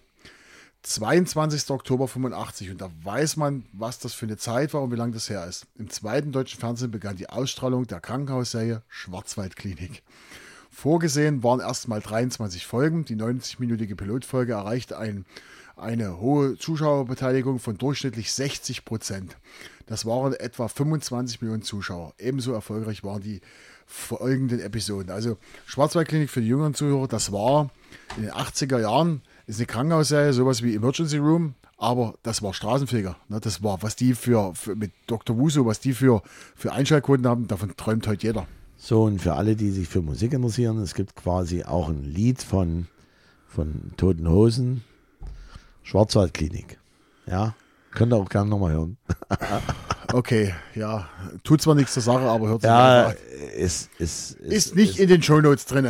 22. 0.83 1.71
Oktober 1.71 2.07
85 2.07 2.69
und 2.69 2.81
da 2.81 2.91
weiß 3.03 3.37
man, 3.37 3.65
was 3.73 3.97
das 3.97 4.13
für 4.13 4.27
eine 4.27 4.37
Zeit 4.37 4.75
war 4.75 4.83
und 4.83 4.91
wie 4.91 4.95
lange 4.95 5.13
das 5.13 5.31
her 5.31 5.45
ist. 5.47 5.65
Im 5.79 5.89
zweiten 5.89 6.31
deutschen 6.31 6.59
Fernsehen 6.59 6.91
begann 6.91 7.15
die 7.15 7.29
Ausstrahlung 7.29 7.87
der 7.87 7.99
Krankenhausserie 7.99 8.83
Schwarzwaldklinik. 8.87 10.03
Vorgesehen 10.75 11.41
waren 11.41 11.61
erstmal 11.61 12.01
23 12.01 12.67
Folgen. 12.67 13.05
Die 13.05 13.15
90-minütige 13.15 13.95
Pilotfolge 13.95 14.51
erreichte 14.51 14.97
ein, 14.97 15.25
eine 15.77 16.19
hohe 16.19 16.57
Zuschauerbeteiligung 16.57 17.59
von 17.59 17.77
durchschnittlich 17.77 18.33
60 18.33 18.83
Prozent. 18.83 19.37
Das 19.87 20.05
waren 20.05 20.33
etwa 20.33 20.67
25 20.67 21.41
Millionen 21.41 21.63
Zuschauer. 21.63 22.13
Ebenso 22.19 22.51
erfolgreich 22.51 23.05
waren 23.05 23.21
die 23.21 23.39
folgenden 23.85 24.59
Episoden. 24.59 25.11
Also 25.11 25.37
Schwarzwaldklinik 25.65 26.29
für 26.29 26.41
die 26.41 26.49
jüngeren 26.49 26.73
Zuhörer, 26.73 27.07
das 27.07 27.31
war 27.31 27.71
in 28.17 28.23
den 28.23 28.33
80er 28.33 28.81
Jahren, 28.81 29.21
ist 29.47 29.59
eine 29.59 29.67
Krankenhausserie, 29.67 30.33
sowas 30.33 30.61
wie 30.61 30.75
Emergency 30.75 31.17
Room, 31.17 31.55
aber 31.77 32.15
das 32.21 32.43
war 32.43 32.53
Straßenfeger. 32.53 33.15
Ne? 33.29 33.39
Das 33.39 33.63
war, 33.63 33.81
was 33.81 33.95
die 33.95 34.13
für, 34.13 34.53
für 34.53 34.75
mit 34.75 34.91
Dr. 35.07 35.37
Wuso, 35.37 35.65
was 35.65 35.79
die 35.79 35.93
für, 35.93 36.21
für 36.53 36.73
Einschaltquoten 36.73 37.25
haben, 37.25 37.47
davon 37.47 37.75
träumt 37.77 38.05
heute 38.07 38.27
jeder. 38.27 38.45
So, 38.77 39.03
und 39.03 39.19
für 39.19 39.33
alle, 39.33 39.55
die 39.55 39.71
sich 39.71 39.87
für 39.87 40.01
Musik 40.01 40.33
interessieren, 40.33 40.77
es 40.79 40.93
gibt 40.93 41.15
quasi 41.15 41.63
auch 41.63 41.89
ein 41.89 42.03
Lied 42.03 42.41
von, 42.41 42.87
von 43.47 43.91
Toten 43.97 44.29
Hosen, 44.29 44.83
Schwarzwaldklinik. 45.83 46.77
Ja, 47.25 47.55
könnt 47.91 48.13
ihr 48.13 48.17
auch 48.17 48.29
gerne 48.29 48.49
nochmal 48.49 48.73
hören. 48.73 48.97
Okay, 50.13 50.53
ja, 50.75 51.09
tut 51.43 51.61
zwar 51.63 51.73
nichts 51.75 51.93
zur 51.95 52.03
Sache, 52.03 52.21
aber 52.21 52.47
hört 52.47 52.61
sich 52.61 52.69
Ja, 52.69 53.07
einfach. 53.07 53.19
ist, 53.57 53.89
ist, 53.97 54.31
ist, 54.33 54.39
Ist 54.53 54.75
nicht 54.75 54.99
in 54.99 55.09
den 55.09 55.21
Shownotes 55.23 55.65
drin. 55.65 55.89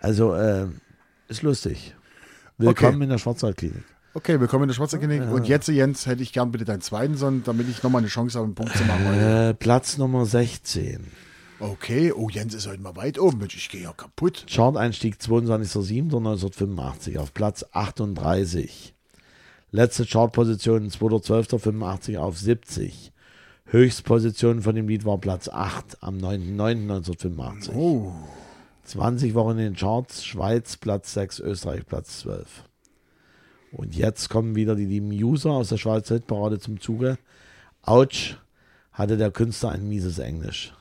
Also, 0.00 0.34
äh, 0.34 0.66
ist 1.26 1.42
lustig. 1.42 1.96
Willkommen 2.58 3.00
in 3.02 3.08
der 3.08 3.16
Schwarzwaldklinik. 3.18 3.82
Okay, 4.12 4.38
willkommen 4.38 4.64
in 4.64 4.68
der 4.68 4.74
Schwarzwaldklinik. 4.74 5.28
Und 5.32 5.48
jetzt, 5.48 5.66
Jens, 5.68 6.06
hätte 6.06 6.22
ich 6.22 6.32
gern 6.32 6.52
bitte 6.52 6.66
deinen 6.66 6.82
zweiten 6.82 7.16
Sohn, 7.16 7.42
damit 7.42 7.68
ich 7.68 7.82
nochmal 7.82 8.00
eine 8.00 8.08
Chance 8.08 8.38
habe, 8.38 8.44
einen 8.44 8.54
Punkt 8.54 8.76
zu 8.76 8.84
machen. 8.84 9.06
Äh, 9.18 9.54
Platz 9.54 9.96
Nummer 9.96 10.26
16. 10.26 11.06
Okay, 11.60 12.10
oh, 12.10 12.28
Jens 12.30 12.54
ist 12.54 12.66
heute 12.66 12.80
mal 12.80 12.96
weit 12.96 13.18
oben. 13.18 13.36
Mensch, 13.36 13.54
ich 13.54 13.68
gehe 13.68 13.82
ja 13.82 13.92
kaputt. 13.92 14.46
Chart-Einstieg 14.48 15.16
22.07.1985 15.16 17.18
auf 17.18 17.34
Platz 17.34 17.66
38. 17.72 18.94
Letzte 19.70 20.06
Chartposition 20.06 20.88
2.12.85 20.88 22.16
auf 22.16 22.38
70. 22.38 23.12
Höchstposition 23.66 24.62
von 24.62 24.74
dem 24.74 24.88
Lied 24.88 25.04
war 25.04 25.18
Platz 25.18 25.50
8 25.50 26.02
am 26.02 26.16
9.09.1985. 26.16 27.74
Oh, 27.74 28.14
20 28.84 29.34
Wochen 29.34 29.58
in 29.58 29.58
den 29.58 29.76
Charts, 29.76 30.24
Schweiz 30.24 30.78
Platz 30.78 31.12
6, 31.12 31.40
Österreich 31.40 31.84
Platz 31.84 32.20
12. 32.20 32.64
Und 33.72 33.94
jetzt 33.94 34.30
kommen 34.30 34.54
wieder 34.54 34.76
die 34.76 34.86
lieben 34.86 35.10
User 35.10 35.50
aus 35.50 35.68
der 35.68 35.76
Schweizer 35.76 36.14
Hitparade 36.14 36.58
zum 36.58 36.80
Zuge. 36.80 37.18
Autsch, 37.82 38.38
hatte 38.92 39.18
der 39.18 39.30
Künstler 39.30 39.72
ein 39.72 39.86
mieses 39.86 40.18
Englisch. 40.18 40.72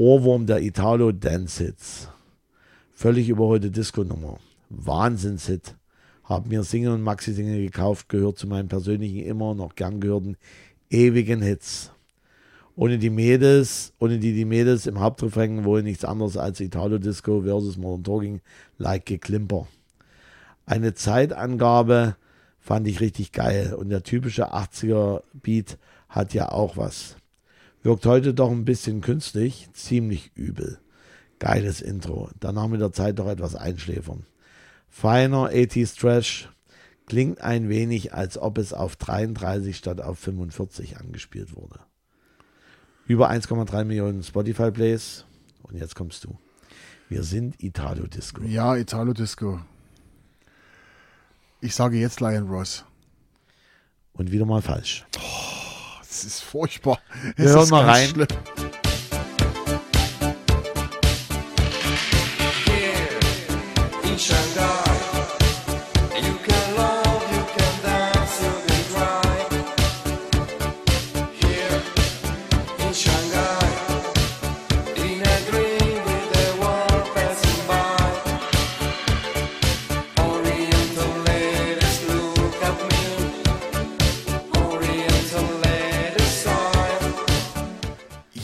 Ohrwurm 0.00 0.46
der 0.46 0.62
Italo 0.62 1.12
Dance 1.12 1.62
Hits. 1.62 2.08
Völlig 2.94 3.28
überholte 3.28 3.70
Disco-Nummer. 3.70 4.38
Wahnsinnshit. 4.70 5.76
Hab 6.24 6.46
mir 6.46 6.64
Single 6.64 6.92
und 6.92 7.02
Maxi-Single 7.02 7.60
gekauft, 7.60 8.08
gehört 8.08 8.38
zu 8.38 8.46
meinen 8.46 8.68
persönlichen 8.68 9.18
immer 9.18 9.54
noch 9.54 9.74
gern 9.74 10.00
gehörten 10.00 10.38
ewigen 10.88 11.42
Hits. 11.42 11.92
Ohne 12.76 12.96
die 12.96 13.10
Mädels, 13.10 13.92
ohne 13.98 14.18
die 14.18 14.32
die 14.32 14.46
Mädels 14.46 14.86
im 14.86 15.00
Hauptrefrain 15.00 15.66
wohl 15.66 15.82
nichts 15.82 16.06
anderes 16.06 16.38
als 16.38 16.60
Italo 16.60 16.96
Disco 16.96 17.42
versus 17.42 17.76
Modern 17.76 18.04
Talking 18.04 18.40
like 18.78 19.04
Geklimper. 19.04 19.66
Eine 20.64 20.94
Zeitangabe 20.94 22.16
fand 22.58 22.88
ich 22.88 23.00
richtig 23.00 23.32
geil 23.32 23.74
und 23.74 23.90
der 23.90 24.02
typische 24.02 24.54
80er 24.54 25.24
Beat 25.34 25.76
hat 26.08 26.32
ja 26.32 26.50
auch 26.52 26.78
was. 26.78 27.16
Wirkt 27.82 28.04
heute 28.04 28.34
doch 28.34 28.50
ein 28.50 28.64
bisschen 28.64 29.00
künstlich, 29.00 29.68
ziemlich 29.72 30.32
übel. 30.34 30.78
Geiles 31.38 31.80
Intro. 31.80 32.30
Danach 32.38 32.68
mit 32.68 32.80
der 32.80 32.92
Zeit 32.92 33.18
doch 33.18 33.26
etwas 33.26 33.54
einschläfern. 33.54 34.26
Feiner 34.90 35.50
80s 35.50 35.98
Trash 35.98 36.50
klingt 37.06 37.40
ein 37.40 37.68
wenig, 37.70 38.12
als 38.12 38.36
ob 38.36 38.58
es 38.58 38.74
auf 38.74 38.96
33 38.96 39.76
statt 39.76 40.00
auf 40.02 40.18
45 40.18 40.98
angespielt 40.98 41.56
wurde. 41.56 41.80
Über 43.06 43.30
1,3 43.30 43.84
Millionen 43.84 44.22
Spotify 44.22 44.70
Plays. 44.70 45.24
Und 45.62 45.76
jetzt 45.76 45.94
kommst 45.94 46.24
du. 46.24 46.36
Wir 47.08 47.22
sind 47.22 47.62
Italo 47.62 48.06
Disco. 48.06 48.42
Ja, 48.42 48.76
Italo 48.76 49.14
Disco. 49.14 49.60
Ich 51.60 51.74
sage 51.74 51.98
jetzt 51.98 52.20
Lion 52.20 52.48
Ross. 52.48 52.84
Und 54.12 54.30
wieder 54.30 54.44
mal 54.44 54.62
falsch. 54.62 55.06
Das 56.10 56.24
ist 56.24 56.40
furchtbar. 56.42 56.98
Wir 57.36 57.46
Es 57.46 57.52
hören 57.52 57.62
ist 57.62 57.70
mal 57.70 57.84
rein. 57.84 58.08
schlimm. 58.08 58.26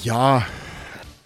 Ja, 0.07 0.47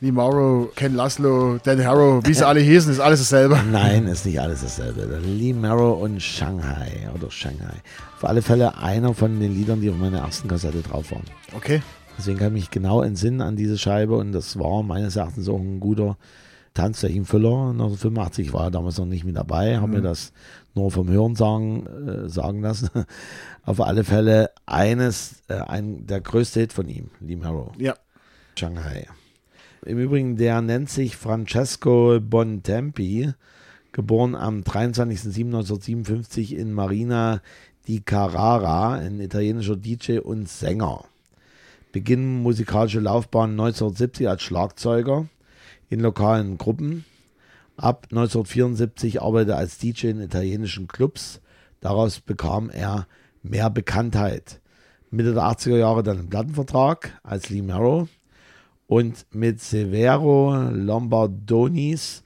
Lee 0.00 0.10
Morrow, 0.10 0.70
Ken 0.74 0.94
Laszlo, 0.94 1.58
Dan 1.62 1.84
Harrow, 1.84 2.22
wie 2.24 2.32
sie 2.32 2.46
alle 2.46 2.60
hießen, 2.60 2.90
ist 2.90 2.98
alles 2.98 3.20
dasselbe. 3.20 3.60
Nein, 3.70 4.06
ist 4.06 4.24
nicht 4.24 4.40
alles 4.40 4.62
dasselbe. 4.62 5.18
Lee 5.22 5.52
Marrow 5.52 6.00
und 6.02 6.22
Shanghai 6.22 7.06
oder 7.14 7.30
Shanghai. 7.30 7.74
Auf 8.16 8.24
alle 8.24 8.40
Fälle 8.40 8.78
einer 8.78 9.12
von 9.12 9.38
den 9.38 9.54
Liedern, 9.54 9.82
die 9.82 9.90
auf 9.90 9.98
meiner 9.98 10.20
ersten 10.20 10.48
Kassette 10.48 10.80
drauf 10.80 11.12
waren. 11.12 11.24
Okay. 11.54 11.82
Deswegen 12.16 12.38
kann 12.38 12.56
ich 12.56 12.62
mich 12.62 12.70
genau 12.70 13.02
entsinnen 13.02 13.42
an 13.42 13.54
diese 13.54 13.76
Scheibe 13.76 14.16
und 14.16 14.32
das 14.32 14.58
war 14.58 14.82
meines 14.82 15.14
Erachtens 15.14 15.46
auch 15.50 15.60
ein 15.60 15.78
guter 15.78 16.16
Tanzflächenfüller. 16.72 17.72
1985 17.72 18.54
war 18.54 18.68
er 18.68 18.70
damals 18.70 18.96
noch 18.96 19.04
nicht 19.04 19.26
mit 19.26 19.36
dabei, 19.36 19.76
habe 19.76 19.88
mir 19.88 20.00
das 20.00 20.32
nur 20.74 20.90
vom 20.90 21.10
Hören 21.10 21.36
sagen, 21.36 21.86
äh, 21.86 22.30
sagen 22.30 22.62
lassen. 22.62 22.88
Auf 23.62 23.82
alle 23.82 24.04
Fälle 24.04 24.52
eines, 24.64 25.42
äh, 25.48 25.56
ein, 25.56 26.06
der 26.06 26.22
größte 26.22 26.60
Hit 26.60 26.72
von 26.72 26.88
ihm, 26.88 27.10
Lee 27.20 27.36
Marrow. 27.36 27.72
Ja. 27.76 27.94
Shanghai. 28.61 29.07
Im 29.87 29.99
Übrigen, 29.99 30.37
der 30.37 30.61
nennt 30.61 30.90
sich 30.90 31.16
Francesco 31.16 32.20
Bontempi, 32.20 33.33
geboren 33.92 34.35
am 34.35 34.61
23.07.1957 34.61 36.55
in 36.55 36.75
Marina 36.75 37.40
di 37.88 38.01
Carrara, 38.01 38.96
ein 38.96 39.18
italienischer 39.18 39.77
DJ 39.77 40.18
und 40.18 40.46
Sänger. 40.46 41.07
Beginn 41.92 42.42
musikalische 42.42 43.01
Laufbahn 43.01 43.53
1970 43.53 44.29
als 44.29 44.42
Schlagzeuger 44.42 45.27
in 45.88 46.01
lokalen 46.01 46.59
Gruppen. 46.59 47.07
Ab 47.79 48.09
1974 48.11 49.23
arbeitete 49.23 49.53
er 49.53 49.59
als 49.59 49.79
DJ 49.79 50.09
in 50.09 50.20
italienischen 50.20 50.87
Clubs. 50.87 51.40
Daraus 51.81 52.20
bekam 52.20 52.68
er 52.68 53.07
mehr 53.42 53.70
Bekanntheit. 53.70 54.61
Mitte 55.11 55.33
der 55.33 55.44
80er 55.44 55.79
Jahre 55.79 56.03
dann 56.03 56.18
einen 56.18 56.29
Plattenvertrag 56.29 57.18
als 57.23 57.49
Lee 57.49 57.62
Marrow 57.62 58.07
und 58.90 59.24
mit 59.33 59.61
Severo 59.61 60.53
Lombardonis 60.72 62.24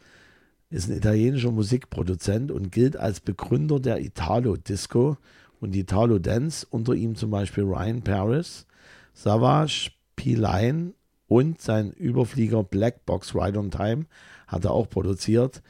ist 0.70 0.88
ein 0.88 0.96
italienischer 0.96 1.50
Musikproduzent 1.50 2.50
und 2.50 2.72
gilt 2.72 2.96
als 2.96 3.20
Begründer 3.20 3.80
der 3.80 4.00
Italo 4.00 4.56
Disco 4.56 5.18
und 5.60 5.76
Italo 5.76 6.18
Dance, 6.18 6.66
unter 6.70 6.94
ihm 6.94 7.16
zum 7.16 7.32
Beispiel 7.32 7.64
Ryan 7.64 8.00
Paris, 8.00 8.64
Savage, 9.12 9.90
P-Line 10.16 10.94
und 11.28 11.60
sein 11.60 11.92
Überflieger 11.92 12.62
Black 12.62 13.04
Box 13.04 13.34
Ride 13.34 13.58
on 13.58 13.70
Time 13.70 14.06
hat 14.46 14.64
er 14.64 14.70
auch 14.70 14.88
produziert, 14.88 15.60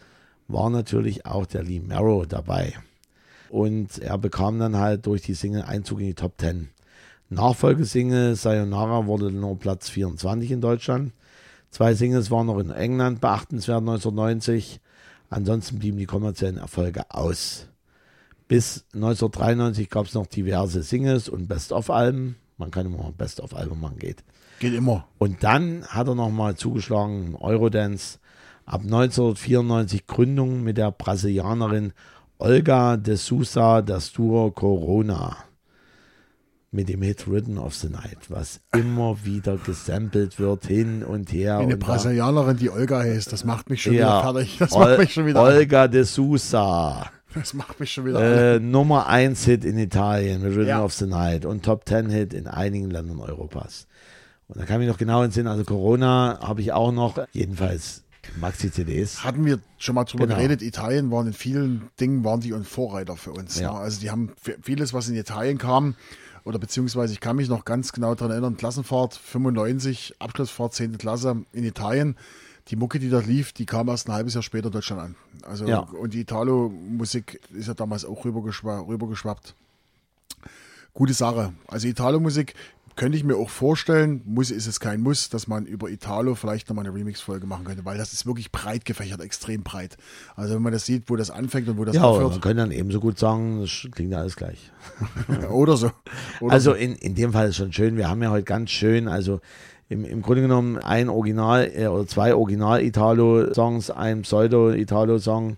war 0.46 0.70
natürlich 0.70 1.26
auch 1.26 1.46
der 1.46 1.64
Lee 1.64 1.80
Marrow 1.80 2.24
dabei. 2.24 2.72
Und 3.48 3.98
er 3.98 4.16
bekam 4.16 4.60
dann 4.60 4.76
halt 4.76 5.06
durch 5.06 5.22
die 5.22 5.34
Single 5.34 5.62
Einzug 5.62 5.98
in 5.98 6.06
die 6.06 6.14
Top 6.14 6.34
10. 6.38 6.68
Nachfolgesingle 7.34 8.36
Sayonara 8.36 9.06
wurde 9.06 9.30
nur 9.30 9.58
Platz 9.58 9.88
24 9.88 10.50
in 10.50 10.60
Deutschland. 10.60 11.12
Zwei 11.70 11.94
Singles 11.94 12.30
waren 12.30 12.46
noch 12.46 12.58
in 12.58 12.70
England 12.70 13.20
beachtenswert 13.20 13.80
1990. 13.80 14.80
Ansonsten 15.30 15.80
blieben 15.80 15.98
die 15.98 16.06
kommerziellen 16.06 16.58
Erfolge 16.58 17.10
aus. 17.10 17.68
Bis 18.46 18.84
1993 18.94 19.90
gab 19.90 20.06
es 20.06 20.14
noch 20.14 20.26
diverse 20.26 20.82
Singles 20.82 21.28
und 21.28 21.48
Best-of-Alben. 21.48 22.36
Man 22.58 22.70
kann 22.70 22.86
immer 22.86 23.12
Best-of-Album 23.16 23.80
machen, 23.80 23.98
geht. 23.98 24.22
Geht 24.60 24.74
immer. 24.74 25.08
Und 25.18 25.42
dann 25.42 25.84
hat 25.88 26.06
er 26.06 26.14
nochmal 26.14 26.56
zugeschlagen 26.56 27.34
Eurodance. 27.34 28.18
Ab 28.66 28.82
1994 28.82 30.06
Gründung 30.06 30.62
mit 30.62 30.78
der 30.78 30.92
Brasilianerin 30.92 31.92
Olga 32.38 32.96
de 32.96 33.16
Sousa 33.16 33.82
das 33.82 34.12
Duo 34.12 34.50
Corona. 34.52 35.36
Mit 36.74 36.88
dem 36.88 37.02
Hit 37.02 37.28
Rhythm 37.28 37.58
of 37.58 37.72
the 37.76 37.88
Night, 37.88 38.18
was 38.30 38.60
immer 38.76 39.16
wieder 39.24 39.58
gesampelt 39.58 40.40
wird, 40.40 40.66
hin 40.66 41.04
und 41.04 41.32
her. 41.32 41.58
Eine 41.58 41.74
und 41.74 41.82
da- 41.82 41.86
Brasilianerin, 41.86 42.56
die 42.56 42.68
Olga 42.68 42.98
heißt, 42.98 43.32
das 43.32 43.44
macht 43.44 43.70
mich 43.70 43.82
schon 43.82 43.92
ja, 43.94 44.20
wieder 44.22 44.32
fertig. 44.32 44.56
Das 44.58 44.72
Ol- 44.72 44.80
macht 44.88 44.98
mich 44.98 45.12
schon 45.14 45.26
wieder 45.26 45.40
Olga 45.42 45.86
de 45.86 46.02
Sousa. 46.02 47.06
Das 47.32 47.54
macht 47.54 47.78
mich 47.78 47.92
schon 47.92 48.06
wieder. 48.06 48.54
Äh, 48.56 48.58
Nummer 48.58 49.06
1 49.06 49.44
Hit 49.44 49.64
in 49.64 49.78
Italien 49.78 50.42
mit 50.42 50.56
Rhythm 50.56 50.68
Ja. 50.68 50.82
of 50.84 50.92
the 50.94 51.06
Night 51.06 51.44
und 51.44 51.64
Top 51.64 51.88
10 51.88 52.10
Hit 52.10 52.34
in 52.34 52.48
einigen 52.48 52.90
Ländern 52.90 53.20
Europas. 53.20 53.86
Und 54.48 54.60
da 54.60 54.64
kann 54.66 54.82
ich 54.82 54.88
noch 54.88 54.98
genau 54.98 55.22
entsinnen, 55.22 55.46
also 55.46 55.62
Corona 55.64 56.40
habe 56.42 56.60
ich 56.60 56.72
auch 56.72 56.90
noch, 56.92 57.18
jedenfalls 57.32 58.02
Maxi-CDs. 58.40 59.22
Hatten 59.22 59.44
wir 59.44 59.58
schon 59.78 59.94
mal 59.94 60.04
drüber 60.04 60.24
Genau. 60.26 60.36
geredet, 60.38 60.60
Italien 60.62 61.10
waren 61.10 61.28
in 61.28 61.32
vielen 61.34 61.88
Dingen 62.00 62.24
waren 62.24 62.40
die 62.40 62.52
ein 62.52 62.64
Vorreiter 62.64 63.16
für 63.16 63.32
uns. 63.32 63.58
Ja. 63.60 63.72
Ne? 63.72 63.78
Also 63.78 64.00
die 64.00 64.10
haben 64.10 64.32
vieles, 64.62 64.92
was 64.92 65.08
in 65.08 65.14
Italien 65.14 65.58
kam, 65.58 65.94
oder 66.44 66.58
beziehungsweise 66.58 67.12
ich 67.12 67.20
kann 67.20 67.36
mich 67.36 67.48
noch 67.48 67.64
ganz 67.64 67.92
genau 67.92 68.14
daran 68.14 68.32
erinnern, 68.32 68.56
Klassenfahrt 68.56 69.14
95, 69.14 70.14
Abschlussfahrt 70.18 70.74
10. 70.74 70.98
Klasse 70.98 71.44
in 71.52 71.64
Italien. 71.64 72.16
Die 72.68 72.76
Mucke, 72.76 72.98
die 72.98 73.10
dort 73.10 73.26
lief, 73.26 73.52
die 73.52 73.66
kam 73.66 73.88
erst 73.88 74.08
ein 74.08 74.14
halbes 74.14 74.34
Jahr 74.34 74.42
später 74.42 74.66
in 74.68 74.72
Deutschland 74.72 75.00
an. 75.02 75.14
Also 75.42 75.66
Ja. 75.66 75.80
und 75.80 76.14
die 76.14 76.20
Italo-Musik 76.20 77.40
ist 77.52 77.68
ja 77.68 77.74
damals 77.74 78.04
auch 78.04 78.24
rübergeschwa 78.24 78.80
rübergeschwappt. 78.80 79.54
Gute 80.94 81.12
Sache. 81.12 81.52
Also 81.66 81.88
Italo-Musik 81.88 82.54
könnte 82.96 83.18
ich 83.18 83.24
mir 83.24 83.36
auch 83.36 83.50
vorstellen, 83.50 84.22
muss 84.24 84.50
ist 84.50 84.66
es 84.66 84.80
kein 84.80 85.00
Muss, 85.00 85.28
dass 85.28 85.46
man 85.46 85.66
über 85.66 85.90
Italo 85.90 86.34
vielleicht 86.34 86.68
nochmal 86.68 86.86
eine 86.86 86.94
Remix-Folge 86.94 87.46
machen 87.46 87.64
könnte, 87.64 87.84
weil 87.84 87.98
das 87.98 88.12
ist 88.12 88.26
wirklich 88.26 88.52
breit 88.52 88.84
gefächert, 88.84 89.20
extrem 89.20 89.62
breit. 89.62 89.96
Also 90.36 90.54
wenn 90.54 90.62
man 90.62 90.72
das 90.72 90.86
sieht, 90.86 91.10
wo 91.10 91.16
das 91.16 91.30
anfängt 91.30 91.68
und 91.68 91.78
wo 91.78 91.84
das 91.84 91.94
Ja, 91.94 92.04
und 92.04 92.16
man 92.16 92.26
aufhört, 92.26 92.42
könnte 92.42 92.62
dann 92.62 92.70
ebenso 92.70 93.00
gut 93.00 93.18
sagen, 93.18 93.60
das 93.60 93.88
klingt 93.92 94.12
ja 94.12 94.18
alles 94.18 94.36
gleich. 94.36 94.70
oder 95.50 95.76
so. 95.76 95.90
Oder 96.40 96.52
Also 96.52 96.70
so. 96.70 96.76
in, 96.76 96.94
in 96.96 97.14
dem 97.14 97.32
Fall 97.32 97.48
ist 97.48 97.56
schon 97.56 97.72
schön. 97.72 97.96
Wir 97.96 98.08
haben 98.08 98.22
ja 98.22 98.30
heute 98.30 98.44
ganz 98.44 98.70
schön, 98.70 99.08
also 99.08 99.40
im, 99.88 100.04
im 100.04 100.22
Grunde 100.22 100.42
genommen 100.42 100.78
ein 100.78 101.08
Original 101.08 101.70
äh, 101.74 101.86
oder 101.88 102.06
zwei 102.06 102.34
Original-Italo-Songs, 102.34 103.90
ein 103.90 104.22
Pseudo-Italo-Song. 104.22 105.56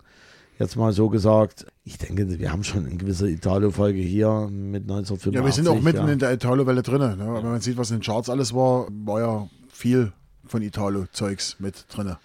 Jetzt 0.58 0.76
mal 0.76 0.92
so 0.92 1.08
gesagt. 1.08 1.66
Ich 1.88 1.98
denke, 1.98 2.40
wir 2.40 2.50
haben 2.50 2.64
schon 2.64 2.84
eine 2.84 2.96
gewisse 2.96 3.30
Italo-Folge 3.30 4.00
hier 4.00 4.48
mit 4.50 4.90
1985. 4.90 5.32
Ja, 5.34 5.44
wir 5.44 5.52
sind 5.52 5.68
auch 5.68 5.80
mitten 5.80 6.08
ja. 6.08 6.12
in 6.12 6.18
der 6.18 6.32
Italo-Welle 6.32 6.82
drin. 6.82 6.98
Ne? 6.98 7.16
Wenn 7.16 7.44
man 7.44 7.60
sieht, 7.60 7.76
was 7.76 7.92
in 7.92 7.98
den 7.98 8.02
Charts 8.02 8.28
alles 8.28 8.52
war, 8.52 8.88
war 8.90 9.20
ja 9.20 9.48
viel 9.70 10.12
von 10.44 10.62
Italo-Zeugs 10.62 11.60
mit 11.60 11.86
drin. 11.88 12.16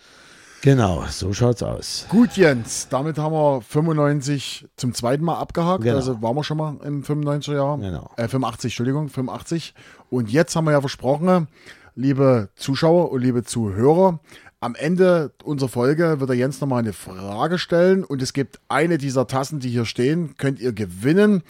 Genau, 0.63 1.05
so 1.09 1.31
schaut's 1.33 1.61
aus. 1.61 2.07
Gut, 2.09 2.37
Jens, 2.37 2.87
damit 2.89 3.19
haben 3.19 3.33
wir 3.33 3.61
95 3.61 4.67
zum 4.77 4.95
zweiten 4.95 5.23
Mal 5.23 5.37
abgehakt. 5.37 5.83
Genau. 5.83 5.95
Also 5.95 6.19
waren 6.23 6.35
wir 6.35 6.43
schon 6.43 6.57
mal 6.57 6.77
im 6.83 7.03
95er 7.03 7.53
Jahr. 7.53 7.77
Genau. 7.77 8.09
Äh, 8.17 8.27
85, 8.27 8.71
Entschuldigung, 8.71 9.09
85. 9.09 9.75
Und 10.09 10.31
jetzt 10.31 10.55
haben 10.55 10.65
wir 10.65 10.71
ja 10.71 10.81
versprochen, 10.81 11.47
liebe 11.93 12.49
Zuschauer 12.55 13.11
und 13.11 13.21
liebe 13.21 13.43
Zuhörer, 13.43 14.19
am 14.61 14.75
Ende 14.75 15.31
unserer 15.43 15.69
Folge 15.69 16.19
wird 16.19 16.29
der 16.29 16.37
Jens 16.37 16.61
nochmal 16.61 16.79
eine 16.79 16.93
Frage 16.93 17.57
stellen 17.57 18.03
und 18.03 18.21
es 18.21 18.31
gibt 18.31 18.59
eine 18.69 18.99
dieser 18.99 19.25
Tassen, 19.25 19.59
die 19.59 19.69
hier 19.69 19.85
stehen, 19.85 20.37
könnt 20.37 20.59
ihr 20.59 20.71
gewinnen. 20.71 21.41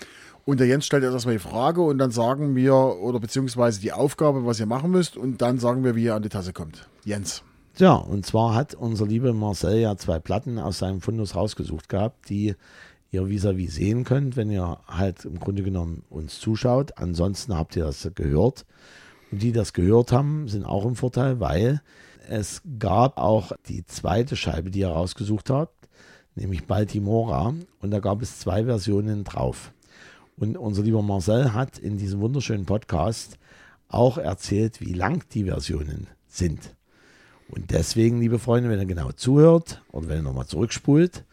Und 0.45 0.59
der 0.59 0.67
Jens 0.67 0.85
stellt 0.87 1.03
erstmal 1.03 1.35
die 1.35 1.39
Frage 1.39 1.81
und 1.81 1.99
dann 1.99 2.09
sagen 2.09 2.55
wir, 2.55 2.73
oder 2.73 3.19
beziehungsweise 3.19 3.79
die 3.79 3.91
Aufgabe, 3.91 4.45
was 4.45 4.59
ihr 4.59 4.65
machen 4.65 4.89
müsst, 4.89 5.17
und 5.17 5.41
dann 5.41 5.59
sagen 5.59 5.83
wir, 5.83 5.95
wie 5.95 6.05
ihr 6.05 6.15
an 6.15 6.23
die 6.23 6.29
Tasse 6.29 6.51
kommt. 6.51 6.87
Jens. 7.05 7.43
Ja, 7.77 7.93
und 7.93 8.25
zwar 8.25 8.55
hat 8.55 8.73
unser 8.73 9.05
lieber 9.05 9.33
Marcel 9.33 9.79
ja 9.79 9.95
zwei 9.97 10.19
Platten 10.19 10.57
aus 10.57 10.79
seinem 10.79 11.01
Fundus 11.01 11.35
rausgesucht 11.35 11.89
gehabt, 11.89 12.29
die 12.29 12.55
ihr 13.11 13.23
vis-à-vis 13.23 13.75
sehen 13.75 14.03
könnt, 14.03 14.35
wenn 14.35 14.49
ihr 14.49 14.79
halt 14.87 15.25
im 15.25 15.39
Grunde 15.39 15.63
genommen 15.63 16.03
uns 16.09 16.39
zuschaut. 16.39 16.97
Ansonsten 16.97 17.55
habt 17.55 17.75
ihr 17.75 17.83
das 17.83 18.09
gehört. 18.15 18.65
Und 19.31 19.41
die 19.41 19.51
das 19.51 19.73
gehört 19.73 20.11
haben, 20.11 20.47
sind 20.47 20.65
auch 20.65 20.85
im 20.85 20.95
Vorteil, 20.95 21.39
weil 21.39 21.81
es 22.27 22.61
gab 22.79 23.17
auch 23.17 23.53
die 23.67 23.85
zweite 23.85 24.35
Scheibe, 24.35 24.71
die 24.71 24.81
er 24.81 24.91
rausgesucht 24.91 25.49
hat, 25.49 25.71
nämlich 26.35 26.65
Baltimora. 26.65 27.53
Und 27.79 27.91
da 27.91 27.99
gab 27.99 28.21
es 28.21 28.39
zwei 28.39 28.65
Versionen 28.65 29.23
drauf. 29.23 29.73
Und 30.37 30.57
unser 30.57 30.83
lieber 30.83 31.01
Marcel 31.01 31.53
hat 31.53 31.77
in 31.77 31.97
diesem 31.97 32.19
wunderschönen 32.19 32.65
Podcast 32.65 33.37
auch 33.87 34.17
erzählt, 34.17 34.81
wie 34.81 34.93
lang 34.93 35.23
die 35.33 35.45
Versionen 35.45 36.07
sind. 36.27 36.75
Und 37.49 37.71
deswegen, 37.71 38.21
liebe 38.21 38.39
Freunde, 38.39 38.69
wenn 38.69 38.79
ihr 38.79 38.85
genau 38.85 39.11
zuhört 39.11 39.81
oder 39.91 40.07
wenn 40.07 40.19
ihr 40.19 40.23
nochmal 40.23 40.47
zurückspult, 40.47 41.25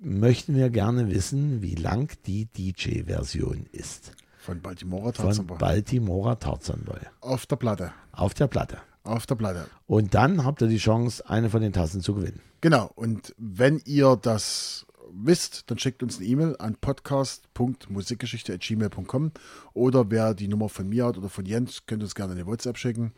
möchten 0.00 0.56
wir 0.56 0.68
gerne 0.68 1.10
wissen, 1.10 1.62
wie 1.62 1.76
lang 1.76 2.12
die 2.26 2.46
DJ-Version 2.46 3.66
ist. 3.70 4.12
Von 4.42 4.60
Baltimore 4.60 5.12
Von 5.12 5.26
Tarzanboy. 5.26 5.58
Baltimora 5.58 6.34
Tarzanboy. 6.34 6.98
Auf 7.20 7.46
der 7.46 7.54
Platte. 7.54 7.92
Auf 8.10 8.34
der 8.34 8.48
Platte. 8.48 8.78
Auf 9.04 9.24
der 9.24 9.36
Platte. 9.36 9.68
Und 9.86 10.14
dann 10.14 10.44
habt 10.44 10.60
ihr 10.62 10.66
die 10.66 10.78
Chance, 10.78 11.22
eine 11.28 11.48
von 11.48 11.62
den 11.62 11.72
Tassen 11.72 12.00
zu 12.00 12.14
gewinnen. 12.14 12.40
Genau. 12.60 12.90
Und 12.96 13.36
wenn 13.38 13.80
ihr 13.84 14.18
das 14.20 14.84
wisst, 15.12 15.70
dann 15.70 15.78
schickt 15.78 16.02
uns 16.02 16.18
eine 16.18 16.26
E-Mail 16.26 16.56
an 16.58 16.74
podcast.musikgeschichte.gmail.com 16.74 19.30
oder 19.74 20.10
wer 20.10 20.34
die 20.34 20.48
Nummer 20.48 20.68
von 20.68 20.88
mir 20.88 21.06
hat 21.06 21.18
oder 21.18 21.28
von 21.28 21.46
Jens, 21.46 21.86
könnt 21.86 22.02
uns 22.02 22.16
gerne 22.16 22.32
eine 22.32 22.44
WhatsApp 22.44 22.78
schicken. 22.78 23.12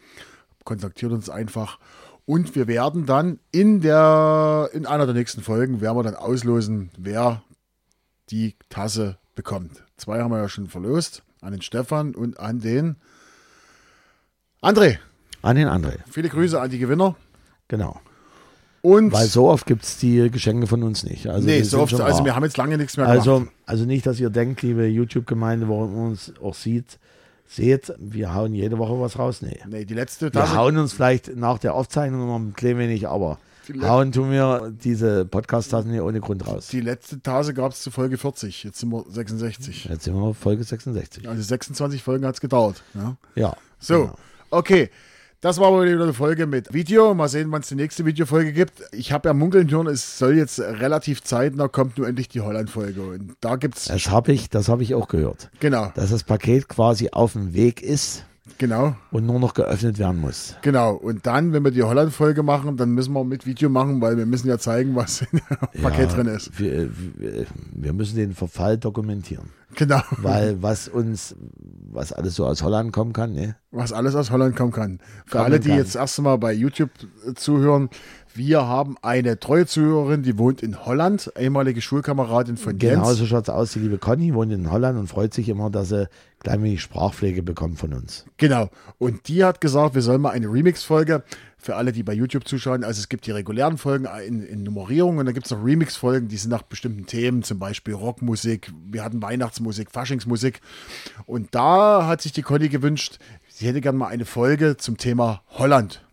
Kontaktiert 0.64 1.12
uns 1.12 1.30
einfach. 1.30 1.78
Und 2.26 2.54
wir 2.54 2.66
werden 2.66 3.06
dann 3.06 3.38
in 3.50 3.80
der, 3.80 4.68
in 4.74 4.84
einer 4.84 5.06
der 5.06 5.14
nächsten 5.14 5.40
Folgen, 5.40 5.80
werden 5.80 5.96
wir 5.96 6.02
dann 6.02 6.16
auslosen, 6.16 6.90
wer 6.98 7.42
die 8.28 8.56
Tasse 8.68 9.16
bekommt. 9.34 9.84
Zwei 9.96 10.20
haben 10.20 10.30
wir 10.30 10.38
ja 10.38 10.48
schon 10.48 10.68
verlost. 10.68 11.22
An 11.40 11.52
den 11.52 11.62
Stefan 11.62 12.14
und 12.14 12.40
an 12.40 12.61
den 12.61 12.96
André. 14.62 14.98
An 15.42 15.57
den 15.57 15.68
André. 15.68 15.98
Viele 16.11 16.28
Grüße 16.28 16.61
an 16.61 16.70
die 16.70 16.78
Gewinner. 16.78 17.16
Genau. 17.68 18.00
Und 18.83 19.12
Weil 19.12 19.26
so 19.26 19.48
oft 19.48 19.66
gibt 19.66 19.85
es 19.85 19.96
die 19.98 20.30
Geschenke 20.30 20.66
von 20.66 20.83
uns 20.83 21.04
nicht. 21.04 21.26
Also 21.26 21.46
nee, 21.46 21.62
so 21.62 21.80
oft, 21.80 21.94
also 22.00 22.24
wir 22.24 22.35
haben 22.35 22.44
jetzt 22.44 22.59
lange 22.59 22.76
nichts 22.76 22.96
mehr 22.98 23.07
Also, 23.07 23.38
gemacht. 23.40 23.52
also 23.64 23.85
nicht, 23.87 24.07
dass 24.07 24.20
ihr 24.20 24.28
denkt, 24.30 24.61
liebe 24.62 24.85
YouTube-Gemeinde, 24.87 25.68
wo 25.68 25.85
ihr 25.85 25.90
uns 25.90 26.33
auch 26.42 26.54
sieht, 26.54 26.98
seht, 27.46 27.94
wir 27.98 28.35
hauen 28.35 28.52
jede 28.54 28.76
Woche 28.78 29.00
was 29.00 29.18
raus. 29.18 29.40
Nee. 29.40 29.59
Nee, 29.68 29.85
die 29.87 29.94
letzte 29.94 30.26
Wir 30.26 30.33
Tasse. 30.33 30.54
hauen 30.57 30.76
uns 30.76 30.92
vielleicht 30.92 31.35
nach 31.35 31.59
der 31.59 31.74
Aufzeichnung 31.74 32.26
noch 32.26 32.37
ein 32.37 32.52
klein 32.54 32.76
wenig, 32.78 33.09
aber 33.09 33.38
hauen 33.83 34.12
tun 34.12 34.31
wir 34.31 34.72
diese 34.83 35.24
Podcast-Tassen 35.24 35.90
hier 35.90 36.05
ohne 36.05 36.20
Grund 36.20 36.46
raus. 36.46 36.68
Die 36.68 36.81
letzte 36.81 37.20
Tasse 37.20 37.55
gab 37.55 37.72
es 37.72 37.83
zu 37.83 37.90
Folge 37.90 38.18
40. 38.18 38.64
Jetzt 38.64 38.81
sind 38.81 38.90
wir 38.90 39.05
66. 39.09 39.85
Jetzt 39.87 40.05
sind 40.05 40.14
wir 40.14 40.22
auf 40.22 40.37
Folge 40.38 40.64
66. 40.64 41.29
Also 41.29 41.42
26 41.42 42.03
Folgen 42.03 42.27
hat 42.27 42.35
es 42.35 42.40
gedauert. 42.40 42.83
Ja. 42.94 43.16
Ja. 43.35 43.57
So, 43.79 44.03
genau. 44.03 44.18
okay. 44.50 44.90
Das 45.40 45.59
war 45.59 45.70
mal 45.70 45.87
wieder 45.87 46.03
eine 46.03 46.14
Folge 46.14 46.46
mit 46.46 46.72
Video. 46.72 47.12
Mal 47.12 47.29
sehen, 47.29 47.53
wann 47.53 47.61
es 47.61 47.68
die 47.68 47.74
nächste 47.74 48.07
Videofolge 48.07 48.55
gibt. 48.55 48.83
Ich 48.92 49.12
habe 49.12 49.29
ja 49.29 49.35
munkeln 49.35 49.70
hören, 49.70 49.88
es 49.88 50.18
soll 50.18 50.38
jetzt 50.38 50.59
relativ 50.59 51.22
zeitnah 51.22 51.68
kommt 51.68 51.98
nur 51.98 52.09
endlich 52.09 52.29
die 52.31 52.40
Holland-Folge. 52.40 53.03
Und 53.03 53.35
da 53.42 53.57
gibt's 53.57 53.85
Das 53.85 54.09
habe 54.09 54.33
ich, 54.33 54.48
das 54.48 54.70
habe 54.70 54.83
ich 54.83 54.94
auch 54.94 55.07
gehört. 55.07 55.50
genau, 55.61 55.92
Dass 55.96 56.09
das 56.09 56.24
Paket 56.24 56.68
quasi 56.68 57.11
auf 57.12 57.35
dem 57.35 57.53
Weg 57.53 57.83
ist 57.83 58.24
genau, 58.59 58.96
und 59.11 59.26
nur 59.26 59.38
noch 59.40 59.54
geöffnet 59.54 59.98
werden 59.98 60.20
muss. 60.20 60.57
genau. 60.62 60.94
Und 60.94 61.26
dann, 61.26 61.52
wenn 61.52 61.64
wir 61.64 61.70
die 61.70 61.83
Holland-Folge 61.83 62.42
machen, 62.42 62.76
dann 62.76 62.90
müssen 62.90 63.12
wir 63.12 63.24
mit 63.24 63.46
Video 63.46 63.68
machen, 63.68 64.00
weil 64.00 64.16
wir 64.16 64.26
müssen 64.26 64.48
ja 64.48 64.59
zeigen, 64.59 64.94
was 64.94 65.22
in 65.22 65.40
dem 65.74 65.83
Paket 65.83 66.11
Ja, 66.11 66.16
drin 66.16 66.26
ist. 66.28 66.59
Wir, 66.59 66.90
wir, 67.16 67.46
wir 67.72 67.92
müssen 67.92 68.16
den 68.16 68.35
Verfall 68.35 68.78
dokumentieren. 68.78 69.50
Genau. 69.76 70.02
Weil 70.18 70.62
was 70.62 70.88
uns, 70.88 71.35
was 71.90 72.12
alles 72.12 72.37
so 72.37 72.46
aus 72.46 72.62
Holland 72.62 72.92
kommen 72.92 73.12
kann, 73.12 73.33
ne? 73.33 73.57
was 73.72 73.92
alles 73.92 74.14
aus 74.14 74.30
Holland 74.30 74.54
kommen 74.54 74.70
kann. 74.72 75.00
Für 75.26 75.38
Kommen 75.38 75.44
alle, 75.46 75.61
die 75.61 75.70
kann. 75.70 75.78
jetzt 75.78 75.96
erst 75.96 76.20
mal 76.20 76.37
bei 76.37 76.52
YouTube 76.52 76.90
äh, 77.26 77.35
zuhören, 77.35 77.88
wir 78.35 78.66
haben 78.66 78.97
eine 79.01 79.38
treue 79.38 79.66
Zuhörerin, 79.66 80.23
die 80.23 80.37
wohnt 80.38 80.62
in 80.62 80.85
Holland, 80.85 81.33
ehemalige 81.38 81.81
Schulkameradin 81.81 82.57
von 82.57 82.79
Genau 82.79 83.07
Jens. 83.07 83.18
so 83.18 83.27
schaut 83.27 83.44
es 83.44 83.49
aus. 83.49 83.73
Die 83.73 83.79
liebe 83.79 83.99
Conny 83.99 84.35
wohnt 84.35 84.53
in 84.53 84.70
Holland 84.70 84.99
und 84.99 85.07
freut 85.07 85.33
sich 85.33 85.49
immer, 85.49 85.70
dass 85.70 85.90
sie 85.90 86.09
klein 86.40 86.62
wenig 86.62 86.83
Sprachpflege 86.83 87.42
bekommt 87.42 87.79
von 87.79 87.94
uns. 87.94 88.27
Genau. 88.37 88.68
Und 88.99 89.29
die 89.29 89.44
hat 89.44 89.61
gesagt, 89.61 89.94
wir 89.94 90.03
sollen 90.03 90.20
mal 90.20 90.31
eine 90.31 90.47
Remix-Folge 90.47 91.23
für 91.57 91.77
alle, 91.77 91.92
die 91.92 92.03
bei 92.03 92.12
YouTube 92.12 92.47
zuschauen. 92.47 92.85
Also 92.85 93.01
es 93.01 93.09
gibt 93.09 93.27
die 93.27 93.31
regulären 93.31 93.79
Folgen 93.79 94.07
in, 94.27 94.42
in 94.42 94.62
Nummerierung 94.62 95.16
und 95.16 95.25
dann 95.25 95.35
gibt 95.35 95.47
es 95.47 95.53
noch 95.53 95.64
Remix-Folgen, 95.64 96.29
die 96.29 96.37
sind 96.37 96.51
nach 96.51 96.62
bestimmten 96.62 97.07
Themen, 97.07 97.42
zum 97.42 97.59
Beispiel 97.59 97.94
Rockmusik, 97.94 98.70
wir 98.85 99.03
hatten 99.03 99.23
Weihnachtsmusik, 99.23 99.90
Faschingsmusik. 99.90 100.61
Und 101.25 101.55
da 101.55 102.07
hat 102.07 102.20
sich 102.20 102.33
die 102.33 102.42
Conny 102.42 102.68
gewünscht, 102.68 103.18
sie 103.49 103.66
hätte 103.66 103.81
gerne 103.81 103.97
mal 103.97 104.09
eine 104.09 104.27
Folge 104.27 104.77
zum 104.77 104.99
Thema 104.99 105.42
Holland. 105.49 106.03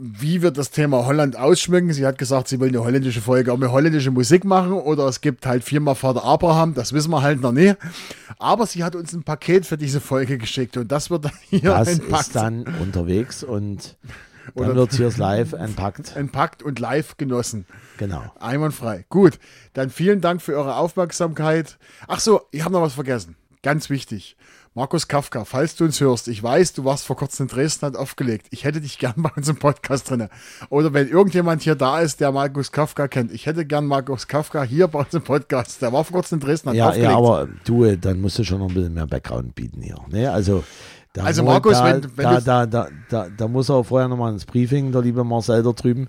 Wie 0.00 0.42
wird 0.42 0.56
das 0.56 0.70
Thema 0.70 1.06
Holland 1.06 1.36
ausschmücken? 1.36 1.92
Sie 1.92 2.06
hat 2.06 2.18
gesagt, 2.18 2.46
sie 2.46 2.60
will 2.60 2.68
eine 2.68 2.84
holländische 2.84 3.20
Folge, 3.20 3.50
ob 3.52 3.60
wir 3.60 3.72
holländische 3.72 4.12
Musik 4.12 4.44
machen 4.44 4.72
oder 4.72 5.06
es 5.08 5.20
gibt 5.20 5.44
halt 5.44 5.64
viermal 5.64 5.96
Vater 5.96 6.22
Abraham, 6.24 6.74
das 6.74 6.92
wissen 6.92 7.10
wir 7.10 7.20
halt 7.22 7.40
noch 7.40 7.50
nie. 7.50 7.74
Aber 8.38 8.66
sie 8.66 8.84
hat 8.84 8.94
uns 8.94 9.12
ein 9.12 9.24
Paket 9.24 9.66
für 9.66 9.76
diese 9.76 10.00
Folge 10.00 10.38
geschickt 10.38 10.76
und 10.76 10.92
das 10.92 11.10
wird 11.10 11.24
dann 11.24 11.32
hier 11.50 11.62
Das 11.70 11.88
entpackt, 11.88 12.26
ist 12.28 12.36
dann 12.36 12.62
unterwegs 12.80 13.42
und 13.42 13.96
dann 14.54 14.76
wird 14.76 14.92
es 14.92 14.96
hier 14.98 15.10
live 15.16 15.52
entpackt. 15.52 16.14
entpackt 16.14 16.62
und 16.62 16.78
live 16.78 17.16
genossen. 17.16 17.66
Genau. 17.96 18.22
Einwandfrei. 18.38 19.04
Gut, 19.08 19.40
dann 19.72 19.90
vielen 19.90 20.20
Dank 20.20 20.40
für 20.42 20.54
eure 20.54 20.76
Aufmerksamkeit. 20.76 21.76
Ach 22.06 22.20
so, 22.20 22.42
ich 22.52 22.62
habe 22.64 22.72
noch 22.72 22.82
was 22.82 22.94
vergessen. 22.94 23.34
Ganz 23.62 23.90
wichtig. 23.90 24.36
Markus 24.74 25.08
Kafka, 25.08 25.44
falls 25.44 25.74
du 25.74 25.84
uns 25.84 26.00
hörst, 26.00 26.28
ich 26.28 26.40
weiß, 26.40 26.72
du 26.74 26.84
warst 26.84 27.04
vor 27.04 27.16
kurzem 27.16 27.44
in 27.44 27.48
Dresden, 27.48 27.86
hat 27.86 27.96
aufgelegt. 27.96 28.46
Ich 28.50 28.62
hätte 28.64 28.80
dich 28.80 28.98
gern 29.00 29.14
bei 29.16 29.30
uns 29.36 29.48
im 29.48 29.56
Podcast 29.56 30.08
drin. 30.08 30.28
Oder 30.70 30.92
wenn 30.94 31.08
irgendjemand 31.08 31.62
hier 31.62 31.74
da 31.74 32.00
ist, 32.00 32.20
der 32.20 32.30
Markus 32.30 32.70
Kafka 32.70 33.08
kennt, 33.08 33.32
ich 33.32 33.46
hätte 33.46 33.64
gern 33.66 33.86
Markus 33.86 34.28
Kafka 34.28 34.62
hier 34.62 34.86
bei 34.86 35.00
uns 35.00 35.12
im 35.14 35.22
Podcast. 35.22 35.82
Der 35.82 35.92
war 35.92 36.04
vor 36.04 36.18
kurzem 36.18 36.38
in 36.38 36.46
Dresden, 36.46 36.68
hat 36.68 36.76
Ja, 36.76 36.88
aufgelegt. 36.88 37.10
ja, 37.10 37.16
aber 37.16 37.48
du, 37.64 37.96
dann 37.96 38.20
musst 38.20 38.38
du 38.38 38.44
schon 38.44 38.60
noch 38.60 38.68
ein 38.68 38.74
bisschen 38.74 38.94
mehr 38.94 39.06
Background 39.08 39.54
bieten 39.56 39.82
hier. 39.82 39.96
Ne? 40.10 40.30
Also, 40.30 40.62
da, 41.12 41.24
Also 41.24 41.42
Markus, 41.42 41.72
da, 41.78 41.84
wenn- 41.86 42.16
wenn 42.16 42.24
da, 42.24 42.38
du- 42.38 42.44
da, 42.44 42.66
da, 42.66 42.88
da, 43.08 43.28
da 43.36 43.48
muss 43.48 43.68
er 43.70 43.82
vorher 43.82 44.06
nochmal 44.06 44.32
ins 44.32 44.44
Briefing, 44.44 44.92
der 44.92 45.02
liebe 45.02 45.24
Marcel 45.24 45.64
da 45.64 45.72
drüben, 45.72 46.08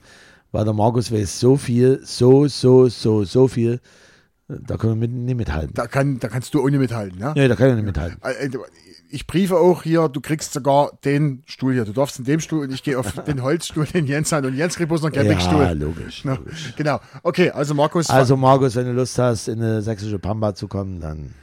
weil 0.51 0.65
der 0.65 0.73
Markus 0.73 1.11
weiß 1.11 1.39
so 1.39 1.57
viel, 1.57 2.01
so, 2.03 2.47
so, 2.47 2.87
so, 2.89 3.23
so 3.23 3.47
viel, 3.47 3.79
da 4.49 4.77
können 4.77 4.99
wir 4.99 5.07
mit, 5.07 5.11
nicht 5.11 5.35
mithalten. 5.37 5.73
da, 5.75 5.87
kann, 5.87 6.19
da 6.19 6.27
kannst 6.27 6.53
du 6.53 6.63
ohne 6.63 6.79
mithalten. 6.79 7.19
Ja? 7.19 7.33
Nee, 7.35 7.47
da 7.47 7.55
kann 7.55 7.69
ich 7.69 7.75
nicht 7.75 7.85
mithalten. 7.85 8.17
Äh, 8.23 8.49
Ich 9.11 9.25
briefe 9.27 9.57
auch 9.57 9.83
hier, 9.83 10.07
du 10.09 10.21
kriegst 10.21 10.53
sogar 10.53 10.91
den 11.05 11.41
Stuhl 11.45 11.73
hier. 11.73 11.85
Du 11.85 11.93
darfst 11.93 12.19
in 12.19 12.25
dem 12.25 12.39
Stuhl 12.39 12.63
und 12.65 12.71
ich 12.73 12.83
gehe 12.83 12.97
auf 12.97 13.11
den 13.27 13.41
Holzstuhl, 13.43 13.85
den 13.85 14.05
Jens 14.07 14.31
hat. 14.31 14.45
Und 14.45 14.55
Jens 14.55 14.75
kriegt 14.75 14.89
bloß 14.89 15.01
noch 15.01 15.07
einen 15.11 15.15
Campingstuhl. 15.15 15.61
Ja, 15.61 15.71
logisch. 15.71 16.23
Ja, 16.25 16.33
logisch. 16.33 16.73
Genau. 16.75 16.99
Okay, 17.23 17.49
also 17.51 17.73
Markus, 17.73 18.09
Also 18.09 18.37
Markus, 18.37 18.75
wenn 18.75 18.85
du 18.85 18.93
Lust 18.93 19.17
hast, 19.17 19.47
in 19.47 19.61
eine 19.61 19.81
sächsische 19.81 20.19
Pampa 20.19 20.53
zu 20.55 20.67
kommen, 20.67 20.99
dann 20.99 21.33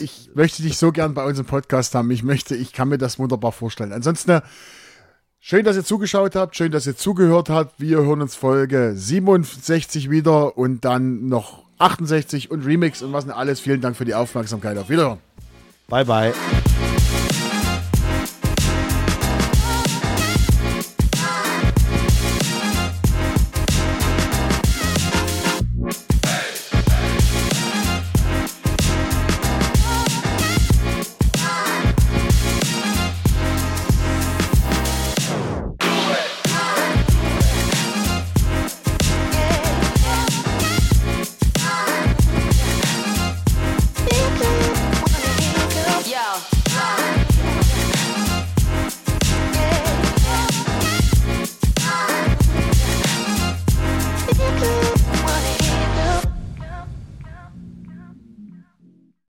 ich 0.00 0.30
möchte 0.34 0.62
dich 0.62 0.78
so 0.78 0.92
gern 0.92 1.12
bei 1.14 1.24
uns 1.24 1.38
im 1.38 1.44
Podcast 1.44 1.94
haben. 1.94 2.10
Ich 2.10 2.22
möchte, 2.22 2.54
ich 2.54 2.72
kann 2.72 2.88
mir 2.88 2.98
das 2.98 3.18
wunderbar 3.18 3.50
vorstellen. 3.52 3.92
Ansonsten, 3.92 4.30
äh, 4.30 4.40
schön, 5.40 5.64
dass 5.64 5.76
ihr 5.76 5.84
zugeschaut 5.84 6.36
habt, 6.36 6.56
schön, 6.56 6.70
dass 6.70 6.86
ihr 6.86 6.96
zugehört 6.96 7.50
habt. 7.50 7.80
Wir 7.80 7.98
hören 7.98 8.22
uns 8.22 8.34
Folge 8.36 8.92
67 8.94 10.08
wieder 10.08 10.56
und 10.56 10.84
dann 10.84 11.26
noch 11.26 11.64
68 11.82 12.50
und 12.50 12.64
Remix 12.64 13.02
und 13.02 13.12
was 13.12 13.24
denn 13.24 13.32
alles. 13.32 13.60
Vielen 13.60 13.80
Dank 13.80 13.96
für 13.96 14.04
die 14.04 14.14
Aufmerksamkeit. 14.14 14.78
Auf 14.78 14.88
Wiederhören. 14.88 15.18
bye 15.88 16.04
bye. 16.04 16.32